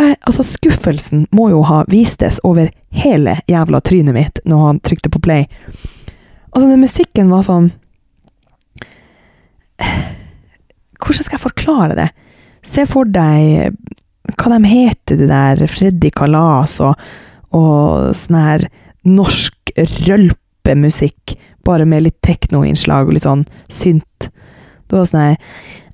Eh, 0.01 0.15
altså, 0.23 0.47
skuffelsen 0.47 1.27
må 1.35 1.51
jo 1.53 1.61
ha 1.69 1.83
vistes 1.93 2.41
over 2.47 2.71
hele 3.03 3.37
jævla 3.51 3.83
trynet 3.85 4.17
mitt 4.17 4.41
når 4.49 4.67
han 4.67 4.81
trykte 4.81 5.13
på 5.13 5.21
play. 5.21 5.47
Altså, 6.53 6.69
den 6.69 6.81
musikken 6.81 7.33
var 7.33 7.45
sånn 7.49 7.73
hvordan 11.03 11.27
skal 11.27 11.39
jeg 11.39 11.47
forklare 11.47 11.99
det? 11.99 12.09
Se 12.63 12.87
for 12.87 13.09
deg 13.11 13.75
hva 14.39 14.53
de 14.55 14.71
heter, 14.71 15.19
det 15.19 15.29
der 15.31 15.65
Freddy 15.71 16.13
Kalas 16.15 16.79
og, 16.85 16.99
og 17.57 18.13
sånn 18.17 18.39
her 18.39 18.69
norsk 19.03 19.73
rølpemusikk, 20.07 21.35
bare 21.67 21.87
med 21.89 22.07
litt 22.07 22.21
teknoinnslag 22.25 23.09
og 23.09 23.17
litt 23.17 23.27
sånn 23.27 23.45
synt. 23.71 24.31
Det 24.87 24.99
var 24.99 25.09
sånn 25.09 25.23
her 25.25 25.37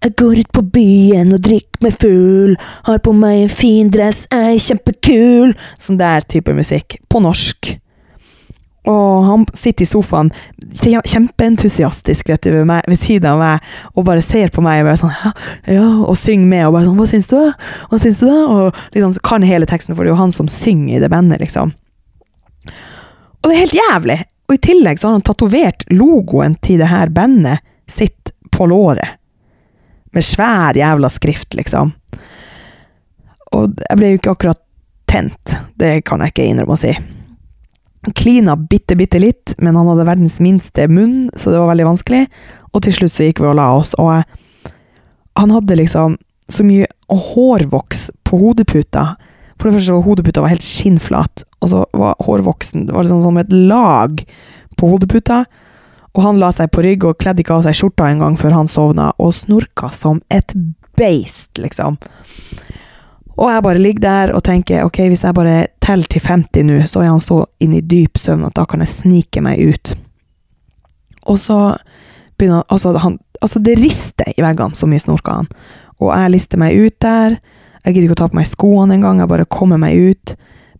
Jeg 0.02 0.14
går 0.20 0.38
ut 0.42 0.52
på 0.54 0.62
byen 0.74 1.34
og 1.34 1.42
drikker 1.42 1.82
meg 1.82 1.96
full, 2.02 2.54
har 2.86 3.00
på 3.02 3.14
meg 3.16 3.44
en 3.44 3.52
fin 3.52 3.90
dress, 3.90 4.26
er 4.30 4.54
kjempekul. 4.62 5.56
Sånn 5.80 5.98
der 5.98 6.22
type 6.22 6.54
musikk. 6.54 7.00
På 7.10 7.22
norsk. 7.24 7.72
Og 8.88 9.24
han 9.26 9.44
sitter 9.56 9.84
i 9.84 9.88
sofaen, 9.88 10.30
kjempeentusiastisk 10.72 12.30
vet 12.30 12.46
du, 12.46 12.54
ved, 12.54 12.70
ved 12.88 13.00
siden 13.00 13.28
av 13.34 13.42
meg, 13.42 13.66
og 13.94 14.06
bare 14.08 14.24
ser 14.24 14.52
på 14.54 14.64
meg 14.64 14.80
og 14.82 14.88
bare 14.88 15.00
sånn 15.02 15.12
ja, 15.12 15.32
ja, 15.74 15.88
og 16.08 16.16
synger 16.16 16.48
med. 16.48 16.64
Og 16.68 16.76
bare 16.76 16.86
sånn 16.86 16.96
'Hva 16.96 17.08
syns 17.10 17.28
du?' 17.28 17.52
Hva 17.90 18.00
syns 18.00 18.22
du 18.22 18.26
da? 18.30 18.38
Og 18.46 18.80
liksom 18.94 19.18
kan 19.22 19.44
hele 19.44 19.68
teksten, 19.68 19.94
for 19.94 20.04
det 20.04 20.12
er 20.12 20.16
jo 20.16 20.22
han 20.22 20.32
som 20.32 20.48
synger 20.48 20.96
i 20.96 21.02
det 21.04 21.12
bandet, 21.12 21.40
liksom. 21.40 21.74
Og 23.42 23.50
det 23.50 23.54
er 23.54 23.64
helt 23.66 23.80
jævlig! 23.80 24.18
Og 24.48 24.54
i 24.54 24.64
tillegg 24.64 24.98
så 24.98 25.08
har 25.08 25.18
han 25.18 25.26
tatovert 25.28 25.84
logoen 25.92 26.56
til 26.64 26.80
det 26.80 26.88
her 26.88 27.12
bandet 27.12 27.60
sitt 27.86 28.32
på 28.50 28.66
låret. 28.66 29.20
Med 30.12 30.24
svær 30.24 30.72
jævla 30.72 31.10
skrift, 31.12 31.52
liksom. 31.54 31.92
Og 33.52 33.76
jeg 33.76 33.96
ble 33.98 34.08
jo 34.08 34.16
ikke 34.16 34.32
akkurat 34.32 34.62
tent, 35.08 35.56
det 35.76 36.04
kan 36.04 36.20
jeg 36.20 36.32
ikke 36.32 36.48
innrømme 36.48 36.76
å 36.76 36.80
si 36.80 36.96
klina 38.14 38.56
bitte, 38.56 38.96
bitte 38.96 39.20
litt, 39.22 39.54
men 39.58 39.76
han 39.76 39.88
hadde 39.90 40.06
verdens 40.08 40.38
minste 40.42 40.86
munn, 40.90 41.28
så 41.34 41.52
det 41.52 41.60
var 41.60 41.72
veldig 41.72 41.88
vanskelig. 41.90 42.26
Og 42.72 42.84
til 42.84 42.94
slutt 42.94 43.14
så 43.14 43.28
gikk 43.28 43.42
vi 43.42 43.50
og 43.50 43.58
la 43.58 43.68
oss, 43.78 43.94
og 43.98 44.22
han 45.38 45.54
hadde 45.54 45.78
liksom 45.78 46.16
så 46.48 46.64
mye 46.64 46.88
hårvoks 47.10 48.08
på 48.26 48.40
hodeputa. 48.40 49.12
For 49.58 49.68
det 49.68 49.78
første 49.78 49.96
var 49.96 50.06
hodeputa 50.06 50.44
helt 50.46 50.64
skinnflat, 50.64 51.44
og 51.62 51.72
så 51.72 51.84
var 51.98 52.18
hårvoksen 52.22 52.86
det 52.86 52.94
var 52.94 53.06
liksom 53.06 53.24
som 53.24 53.40
et 53.40 53.52
lag 53.52 54.22
på 54.78 54.92
hodeputa. 54.92 55.42
Og 56.16 56.24
han 56.24 56.38
la 56.40 56.50
seg 56.54 56.70
på 56.74 56.82
rygg 56.86 57.04
og 57.06 57.18
kledde 57.20 57.44
ikke 57.44 57.58
av 57.58 57.66
seg 57.66 57.76
skjorta 57.78 58.08
en 58.08 58.22
gang 58.22 58.38
før 58.38 58.56
han 58.56 58.70
sovna, 58.70 59.10
og 59.18 59.34
snorka 59.36 59.90
som 59.94 60.22
et 60.34 60.54
beist, 60.98 61.52
liksom. 61.60 61.98
Og 63.38 63.52
jeg 63.52 63.62
bare 63.62 63.78
ligger 63.78 64.02
der 64.02 64.32
og 64.34 64.42
tenker 64.46 64.82
ok, 64.82 65.04
hvis 65.12 65.22
jeg 65.22 65.36
bare 65.36 65.68
teller 65.84 66.10
til 66.10 66.24
50 66.24 66.66
nå, 66.66 66.80
så 66.90 67.04
er 67.04 67.12
han 67.12 67.22
så 67.22 67.44
inne 67.62 67.78
i 67.78 67.86
dyp 67.86 68.18
søvn 68.18 68.46
at 68.48 68.56
da 68.58 68.64
kan 68.66 68.82
jeg 68.82 68.90
snike 68.96 69.42
meg 69.44 69.62
ut. 69.62 69.92
Og 71.30 71.38
så 71.42 71.58
begynner 72.38 72.66
altså, 72.68 72.96
han 72.98 73.18
Altså, 73.38 73.60
det 73.62 73.76
rister 73.78 74.32
i 74.34 74.42
veggene, 74.42 74.74
så 74.74 74.88
mye 74.90 74.98
snorker 74.98 75.30
han. 75.30 75.44
Og 76.02 76.08
jeg 76.10 76.30
lister 76.32 76.58
meg 76.58 76.74
ut 76.74 76.96
der. 76.98 77.36
Jeg 77.84 77.94
gidder 77.94 78.08
ikke 78.08 78.16
å 78.16 78.18
ta 78.18 78.26
på 78.32 78.34
meg 78.40 78.48
skoene 78.50 78.96
engang, 78.96 79.20
jeg 79.22 79.30
bare 79.30 79.44
kommer 79.46 79.78
meg 79.78 79.94
ut. 79.94 80.32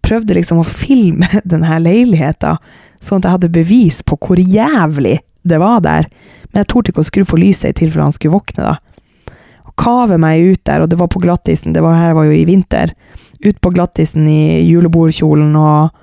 Prøvde 0.03 0.35
liksom 0.35 0.59
å 0.59 0.65
filme 0.67 1.29
denne 1.53 1.79
leiligheten, 1.79 2.59
sånn 2.99 3.23
at 3.23 3.29
jeg 3.29 3.37
hadde 3.37 3.53
bevis 3.55 4.01
på 4.03 4.19
hvor 4.19 4.43
jævlig 4.43 5.21
det 5.47 5.61
var 5.63 5.79
der. 5.87 6.11
Men 6.51 6.65
jeg 6.65 6.71
torde 6.75 6.91
ikke 6.91 7.05
å 7.05 7.11
skru 7.13 7.23
på 7.31 7.39
lyset 7.39 7.71
i 7.71 7.79
tilfelle 7.85 8.09
han 8.09 8.17
skulle 8.17 8.41
våkne, 8.41 8.73
da 8.73 8.75
kave 9.79 10.19
meg 10.21 10.43
ut 10.43 10.63
der, 10.67 10.83
og 10.83 10.91
det 10.91 10.99
var 11.01 11.11
på 11.13 11.23
glattisen, 11.23 11.75
det 11.75 11.83
var, 11.85 11.99
her 11.99 12.17
var 12.19 12.29
jo 12.29 12.35
i 12.35 12.45
vinter. 12.49 12.93
Ut 13.45 13.61
på 13.63 13.73
glattisen 13.75 14.27
i 14.29 14.65
julebordkjolen 14.67 15.55
og 15.59 15.95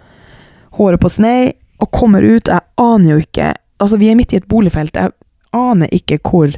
håret 0.80 1.02
på 1.02 1.12
snei, 1.12 1.54
og 1.84 1.92
kommer 1.92 2.24
ut. 2.24 2.48
Jeg 2.48 2.64
aner 2.80 3.16
jo 3.16 3.22
ikke 3.24 3.54
Altså, 3.76 3.98
vi 4.00 4.08
er 4.08 4.16
midt 4.16 4.32
i 4.32 4.38
et 4.40 4.46
boligfelt. 4.48 4.96
Jeg 4.96 5.12
aner 5.52 5.90
ikke 5.92 6.16
hvor 6.24 6.54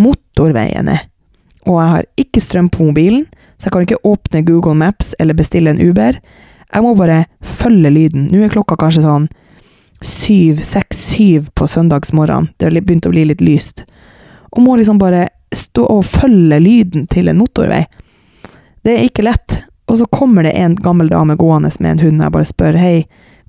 motorveien 0.00 0.88
er. 0.88 1.02
Og 1.68 1.76
jeg 1.76 1.90
har 1.90 2.06
ikke 2.16 2.40
strøm 2.40 2.70
på 2.72 2.86
mobilen, 2.86 3.26
så 3.58 3.66
jeg 3.68 3.74
kan 3.74 3.84
ikke 3.84 4.08
åpne 4.08 4.40
Google 4.46 4.72
Maps 4.74 5.14
eller 5.20 5.36
bestille 5.36 5.68
en 5.68 5.82
Uber. 5.82 6.16
Jeg 6.72 6.82
må 6.82 6.94
bare 6.96 7.26
følge 7.44 7.90
lyden. 7.90 8.30
Nå 8.32 8.40
er 8.40 8.54
klokka 8.54 8.78
kanskje 8.80 9.04
sånn 9.04 9.28
syv, 10.00 10.62
seks, 10.64 10.98
syv 11.12 11.50
på 11.52 11.68
søndagsmorgen. 11.68 12.50
Det 12.56 12.70
har 12.70 12.80
begynt 12.80 13.08
å 13.08 13.12
bli 13.12 13.26
litt 13.28 13.44
lyst. 13.44 13.84
Og 14.52 14.62
må 14.64 14.76
liksom 14.80 14.96
bare 15.00 15.28
stå 15.54 15.86
og 15.90 16.04
følge 16.08 16.58
lyden 16.60 17.06
til 17.10 17.28
en 17.30 17.38
motorvei. 17.38 17.84
Det 18.84 18.94
er 18.94 19.06
ikke 19.06 19.26
lett. 19.26 19.60
Og 19.86 20.00
så 20.00 20.08
kommer 20.10 20.46
det 20.46 20.56
en 20.58 20.74
gammel 20.82 21.10
dame 21.12 21.36
gående 21.38 21.70
med 21.78 21.92
en 21.92 22.02
hund, 22.06 22.20
og 22.20 22.26
jeg 22.26 22.34
bare 22.34 22.50
spør 22.50 22.78
hei, 22.80 22.96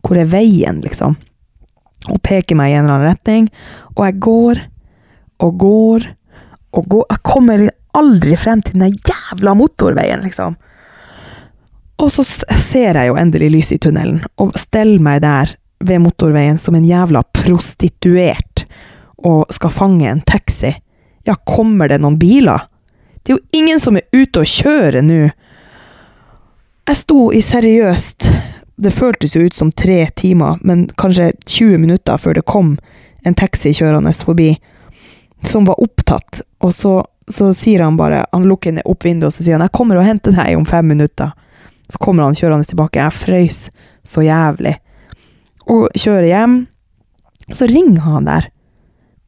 hvor 0.06 0.20
er 0.20 0.30
veien, 0.30 0.82
liksom? 0.86 1.18
Hun 2.08 2.22
peker 2.24 2.56
meg 2.56 2.72
i 2.72 2.78
en 2.78 2.86
eller 2.86 3.00
annen 3.00 3.10
retning. 3.10 3.50
Og 3.96 4.06
jeg 4.06 4.20
går 4.24 4.62
og 5.44 5.58
går 5.62 6.08
og 6.78 6.90
går. 6.92 7.06
Jeg 7.10 7.24
kommer 7.26 7.68
aldri 7.98 8.38
frem 8.38 8.62
til 8.62 8.80
den 8.80 8.96
jævla 8.96 9.56
motorveien, 9.58 10.22
liksom. 10.26 10.58
Og 11.98 12.12
så 12.14 12.24
ser 12.62 13.00
jeg 13.00 13.10
jo 13.10 13.18
endelig 13.18 13.50
lys 13.56 13.72
i 13.74 13.80
tunnelen, 13.82 14.20
og 14.38 14.54
steller 14.60 15.02
meg 15.02 15.24
der 15.24 15.56
ved 15.82 16.04
motorveien 16.04 16.60
som 16.62 16.78
en 16.78 16.86
jævla 16.86 17.24
prostituert 17.34 18.68
og 19.26 19.50
skal 19.54 19.74
fange 19.74 20.06
en 20.10 20.22
taxi. 20.22 20.76
Ja, 21.28 21.36
kommer 21.44 21.90
det 21.92 22.00
noen 22.00 22.16
biler? 22.20 22.70
Det 23.24 23.34
er 23.34 23.38
jo 23.38 23.60
ingen 23.60 23.80
som 23.84 23.98
er 24.00 24.06
ute 24.16 24.46
og 24.46 24.48
kjører 24.48 25.04
nå. 25.04 25.26
Jeg 26.88 26.96
sto 26.96 27.26
i 27.36 27.42
seriøst 27.44 28.30
Det 28.78 28.94
føltes 28.94 29.34
jo 29.36 29.42
ut 29.44 29.56
som 29.58 29.72
tre 29.74 30.06
timer, 30.16 30.60
men 30.62 30.86
kanskje 31.02 31.32
20 31.50 31.80
minutter 31.82 32.20
før 32.22 32.38
det 32.38 32.44
kom 32.46 32.76
en 33.26 33.36
taxi 33.36 33.72
kjørende 33.74 34.14
forbi, 34.14 34.52
som 35.42 35.66
var 35.66 35.82
opptatt. 35.82 36.44
Og 36.62 36.76
så, 36.78 36.92
så 37.28 37.50
sier 37.58 37.82
han 37.82 37.98
bare 37.98 38.22
Han 38.32 38.46
lukker 38.46 38.76
ned 38.78 38.86
opp 38.86 39.04
vinduet 39.04 39.32
og 39.32 39.34
så 39.34 39.44
sier 39.44 39.58
han, 39.58 39.66
'Jeg 39.66 39.74
kommer 39.74 39.98
og 39.98 40.06
henter 40.06 40.32
deg 40.32 40.56
om 40.56 40.66
fem 40.66 40.86
minutter'. 40.86 41.34
Så 41.90 41.98
kommer 41.98 42.24
han 42.24 42.36
kjørende 42.36 42.70
tilbake. 42.70 43.02
Jeg 43.02 43.12
frøys 43.12 43.70
så 44.04 44.22
jævlig. 44.22 44.78
Og 45.68 45.90
kjører 45.98 46.28
hjem. 46.28 46.68
Så 47.52 47.66
ringer 47.66 48.02
han 48.02 48.26
der 48.26 48.48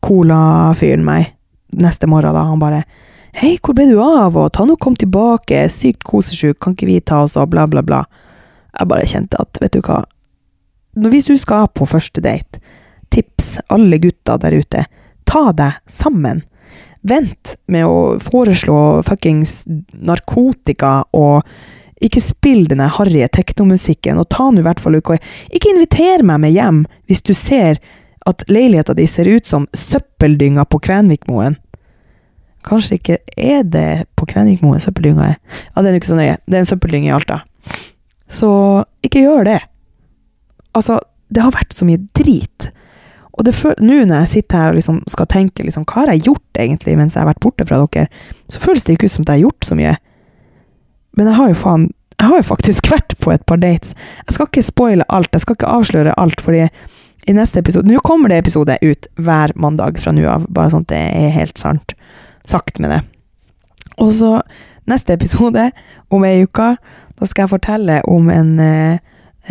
Cola-fyren 0.01 1.03
meg 1.03 1.33
neste 1.71 2.07
morgen, 2.07 2.33
da. 2.33 2.43
Han 2.43 2.59
bare 2.59 2.83
'Hei, 3.33 3.59
hvor 3.61 3.75
ble 3.75 3.85
du 3.85 3.99
av?' 4.01 4.37
og 4.37 4.51
'Ta 4.51 4.65
nå 4.65 4.75
kom 4.79 4.95
tilbake, 4.95 5.69
sykt 5.69 6.03
kosesjuk, 6.03 6.59
kan 6.59 6.73
ikke 6.73 6.87
vi 6.87 6.99
ta 6.99 7.23
oss 7.23 7.37
og 7.37 7.49
bla, 7.49 7.67
bla, 7.67 7.81
bla'. 7.81 8.05
Jeg 8.79 8.87
bare 8.87 9.05
kjente 9.05 9.39
at, 9.39 9.57
vet 9.61 9.71
du 9.73 9.81
hva 9.81 10.05
Hvis 10.95 11.25
du 11.25 11.37
skal 11.37 11.67
på 11.67 11.85
første 11.85 12.21
date, 12.21 12.59
tips 13.11 13.59
alle 13.69 13.97
gutta 13.97 14.37
der 14.37 14.51
ute, 14.51 14.85
ta 15.25 15.51
deg 15.51 15.73
sammen. 15.85 16.43
Vent 17.01 17.55
med 17.67 17.85
å 17.85 18.17
foreslå 18.19 19.03
fuckings 19.05 19.63
narkotika 19.93 21.03
og 21.13 21.45
ikke 22.01 22.21
spill 22.23 22.65
denne 22.67 22.87
harry 22.95 23.25
teknomusikken, 23.27 24.19
og 24.19 24.29
ta 24.31 24.49
nå 24.49 24.61
i 24.61 24.65
hvert 24.65 24.79
fall 24.79 24.95
uka 24.95 25.17
Ikke 25.51 25.73
inviter 25.73 26.23
meg 26.23 26.39
med 26.39 26.55
hjem 26.55 26.83
hvis 27.07 27.21
du 27.21 27.33
ser 27.35 27.79
at 28.27 28.43
leiligheta 28.51 28.93
di 28.97 29.07
ser 29.07 29.29
ut 29.29 29.45
som 29.45 29.67
søppeldynga 29.73 30.65
på 30.65 30.79
Kvenvikmoen. 30.83 31.57
Kanskje 32.67 32.97
ikke 32.99 33.17
er 33.37 33.63
det 33.63 34.05
på 34.19 34.27
Kvenvikmoen 34.29 34.81
søppeldynga 34.83 35.29
er? 35.31 35.37
Ja, 35.75 35.81
det 35.81 35.91
er 35.91 35.99
ikke 35.99 36.11
så 36.11 36.19
nøye. 36.19 36.39
Det 36.45 36.57
er 36.57 36.65
en 36.65 36.71
søppeldynge 36.71 37.09
i 37.09 37.15
Alta. 37.15 37.39
Så 38.29 38.49
ikke 39.05 39.23
gjør 39.23 39.47
det. 39.47 39.59
Altså, 40.75 40.99
det 41.33 41.43
har 41.43 41.55
vært 41.55 41.73
så 41.73 41.87
mye 41.87 42.01
drit. 42.17 42.69
Og 43.39 43.47
nå 43.79 44.01
når 44.03 44.25
jeg 44.25 44.31
sitter 44.33 44.57
her 44.57 44.73
og 44.73 44.77
liksom 44.81 44.99
skal 45.07 45.27
tenke 45.31 45.63
liksom, 45.63 45.85
hva 45.87 46.03
har 46.03 46.11
jeg 46.11 46.25
gjort 46.27 46.59
egentlig 46.59 46.97
mens 46.99 47.15
jeg 47.15 47.23
har 47.23 47.29
vært 47.29 47.43
borte 47.43 47.65
fra 47.65 47.79
dere, 47.85 48.09
så 48.51 48.59
føles 48.59 48.83
det 48.83 48.97
ikke 48.97 49.07
ut 49.07 49.15
som 49.15 49.23
at 49.23 49.31
jeg 49.31 49.39
har 49.39 49.45
gjort 49.47 49.67
så 49.69 49.77
mye. 49.79 49.95
Men 51.15 51.31
jeg 51.31 51.39
har 51.39 51.53
jo 51.53 51.57
faen 51.63 51.89
Jeg 52.19 52.27
har 52.27 52.41
jo 52.41 52.43
faktisk 52.49 52.89
vært 52.93 53.13
på 53.23 53.31
et 53.31 53.45
par 53.47 53.61
dates. 53.61 53.93
Jeg 54.27 54.35
skal 54.35 54.49
ikke 54.49 54.63
spoile 54.67 55.05
alt, 55.07 55.31
jeg 55.31 55.41
skal 55.45 55.55
ikke 55.55 55.71
avsløre 55.71 56.17
alt, 56.19 56.41
fordi 56.43 56.65
i 57.27 57.33
neste 57.35 57.59
episode 57.59 57.89
Nå 57.89 57.99
kommer 58.05 58.31
det 58.31 58.39
episode 58.41 58.77
ut 58.81 59.07
hver 59.19 59.53
mandag 59.59 59.99
fra 60.01 60.13
nå 60.15 60.25
av, 60.29 60.47
bare 60.49 60.71
sånn 60.73 60.85
at 60.87 60.93
det 60.93 61.01
er 61.19 61.35
helt 61.35 61.59
sant 61.59 61.95
sagt 62.49 62.79
med 62.79 62.89
det. 62.89 63.01
Og 64.01 64.13
så 64.15 64.39
neste 64.89 65.13
episode, 65.13 65.69
om 66.09 66.23
ei 66.25 66.45
uke, 66.47 66.71
da 67.19 67.27
skal 67.27 67.45
jeg 67.45 67.51
fortelle 67.51 67.99
om 68.09 68.29
en 68.33 68.53
eh, 68.63 69.01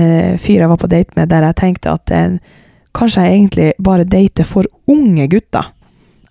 eh, 0.01 0.33
fyr 0.41 0.65
jeg 0.65 0.71
var 0.73 0.81
på 0.81 0.91
date 0.91 1.15
med, 1.19 1.31
der 1.31 1.47
jeg 1.47 1.59
tenkte 1.61 1.95
at 1.95 2.11
eh, 2.15 2.39
kanskje 2.97 3.27
jeg 3.27 3.37
egentlig 3.37 3.69
bare 3.85 4.09
dater 4.09 4.49
for 4.49 4.67
unge 4.91 5.29
gutter. 5.31 5.71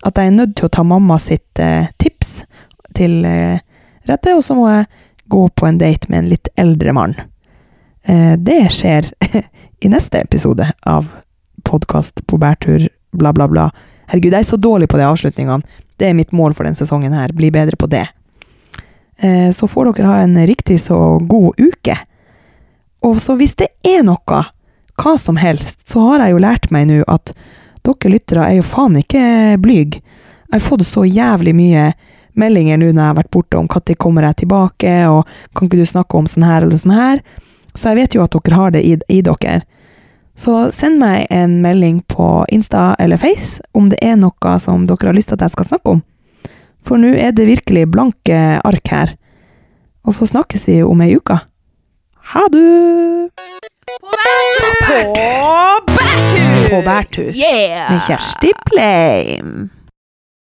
At 0.04 0.18
jeg 0.18 0.30
er 0.30 0.36
nødt 0.36 0.56
til 0.58 0.68
å 0.68 0.74
ta 0.74 0.84
mamma 0.84 1.16
sitt 1.22 1.62
eh, 1.62 1.88
tips 2.02 2.42
til 2.98 3.22
eh, 3.24 3.62
rette, 4.10 4.34
og 4.34 4.44
så 4.44 4.58
må 4.58 4.68
jeg 4.72 4.90
gå 5.28 5.46
på 5.54 5.68
en 5.68 5.80
date 5.80 6.10
med 6.10 6.24
en 6.24 6.30
litt 6.34 6.52
eldre 6.58 6.94
mann. 6.96 7.16
Eh, 8.02 8.34
det 8.36 8.60
skjer 8.74 9.08
i 9.84 9.92
neste 9.92 10.20
episode 10.24 10.68
av 10.82 11.14
podkast 11.64 12.26
på 12.26 12.38
bærtur, 12.40 12.88
bla, 13.10 13.32
bla, 13.32 13.48
bla. 13.48 13.68
Herregud, 14.08 14.32
jeg 14.32 14.46
er 14.46 14.50
så 14.50 14.56
dårlig 14.60 14.88
på 14.88 15.00
de 15.00 15.06
avslutningene. 15.08 15.62
Det 15.98 16.08
er 16.08 16.16
mitt 16.16 16.32
mål 16.32 16.54
for 16.54 16.64
denne 16.68 16.78
sesongen 16.78 17.16
her. 17.16 17.32
Bli 17.34 17.50
bedre 17.54 17.76
på 17.76 17.88
det. 17.90 18.06
Eh, 19.18 19.50
så 19.50 19.68
får 19.68 19.92
dere 19.92 20.12
ha 20.12 20.20
en 20.22 20.36
riktig 20.46 20.80
så 20.80 21.18
god 21.18 21.58
uke. 21.58 21.96
Og 23.02 23.20
så 23.22 23.34
hvis 23.38 23.56
det 23.58 23.68
er 23.86 24.04
noe, 24.06 24.42
hva 24.98 25.14
som 25.18 25.38
helst, 25.38 25.84
så 25.90 26.02
har 26.06 26.24
jeg 26.24 26.34
jo 26.34 26.42
lært 26.42 26.70
meg 26.74 26.88
nå 26.90 27.02
at 27.06 27.34
dere 27.86 28.12
lyttere 28.12 28.46
er 28.46 28.58
jo 28.58 28.66
faen 28.66 28.98
ikke 28.98 29.58
blyg. 29.62 29.98
Jeg 29.98 30.54
har 30.54 30.64
fått 30.64 30.86
så 30.86 31.04
jævlig 31.06 31.54
mye 31.56 31.90
meldinger 32.38 32.78
nå 32.78 32.92
når 32.92 33.02
jeg 33.02 33.10
har 33.10 33.18
vært 33.18 33.34
borte 33.34 33.58
om 33.58 33.68
når 33.68 33.94
kommer 33.98 34.26
jeg 34.28 34.42
tilbake, 34.44 34.94
og 35.08 35.26
kan 35.54 35.68
ikke 35.68 35.82
du 35.82 35.86
snakke 35.86 36.16
om 36.16 36.26
sånn 36.26 36.46
her 36.46 36.62
eller 36.62 36.78
sånn 36.78 36.96
her? 36.96 37.22
Så 37.74 37.90
jeg 37.90 37.98
vet 38.00 38.14
jo 38.14 38.22
at 38.24 38.34
dere 38.34 38.58
har 38.58 38.70
det 38.74 38.82
i, 38.82 38.94
i 39.08 39.20
dere. 39.22 39.62
Så 40.38 40.54
send 40.70 41.00
meg 41.02 41.26
en 41.34 41.58
melding 41.64 42.02
på 42.06 42.44
Insta 42.54 42.92
eller 43.02 43.18
Face 43.18 43.58
om 43.74 43.88
det 43.90 43.98
er 44.04 44.14
noe 44.20 44.54
som 44.62 44.86
dere 44.86 45.10
har 45.10 45.16
lyst 45.16 45.32
til 45.32 45.38
at 45.38 45.48
jeg 45.48 45.56
skal 45.56 45.70
snakke 45.72 45.96
om. 45.96 46.02
For 46.86 47.00
nå 47.00 47.10
er 47.18 47.34
det 47.34 47.48
virkelig 47.48 47.88
blanke 47.90 48.38
ark 48.62 48.92
her. 48.92 49.16
Og 50.06 50.14
så 50.14 50.28
snakkes 50.30 50.68
vi 50.70 50.78
om 50.86 51.02
ei 51.04 51.16
uke. 51.18 51.40
Ha 52.32 52.44
du! 52.52 52.62
På 53.88 54.14
bærtur! 54.14 54.78
På 54.86 55.96
bærtur! 55.96 56.68
På 56.70 56.80
bærtur. 56.86 57.32
Yeah! 57.34 57.90
Med 57.90 58.06
Kjersti 58.06 58.54
Pleim. 58.68 59.77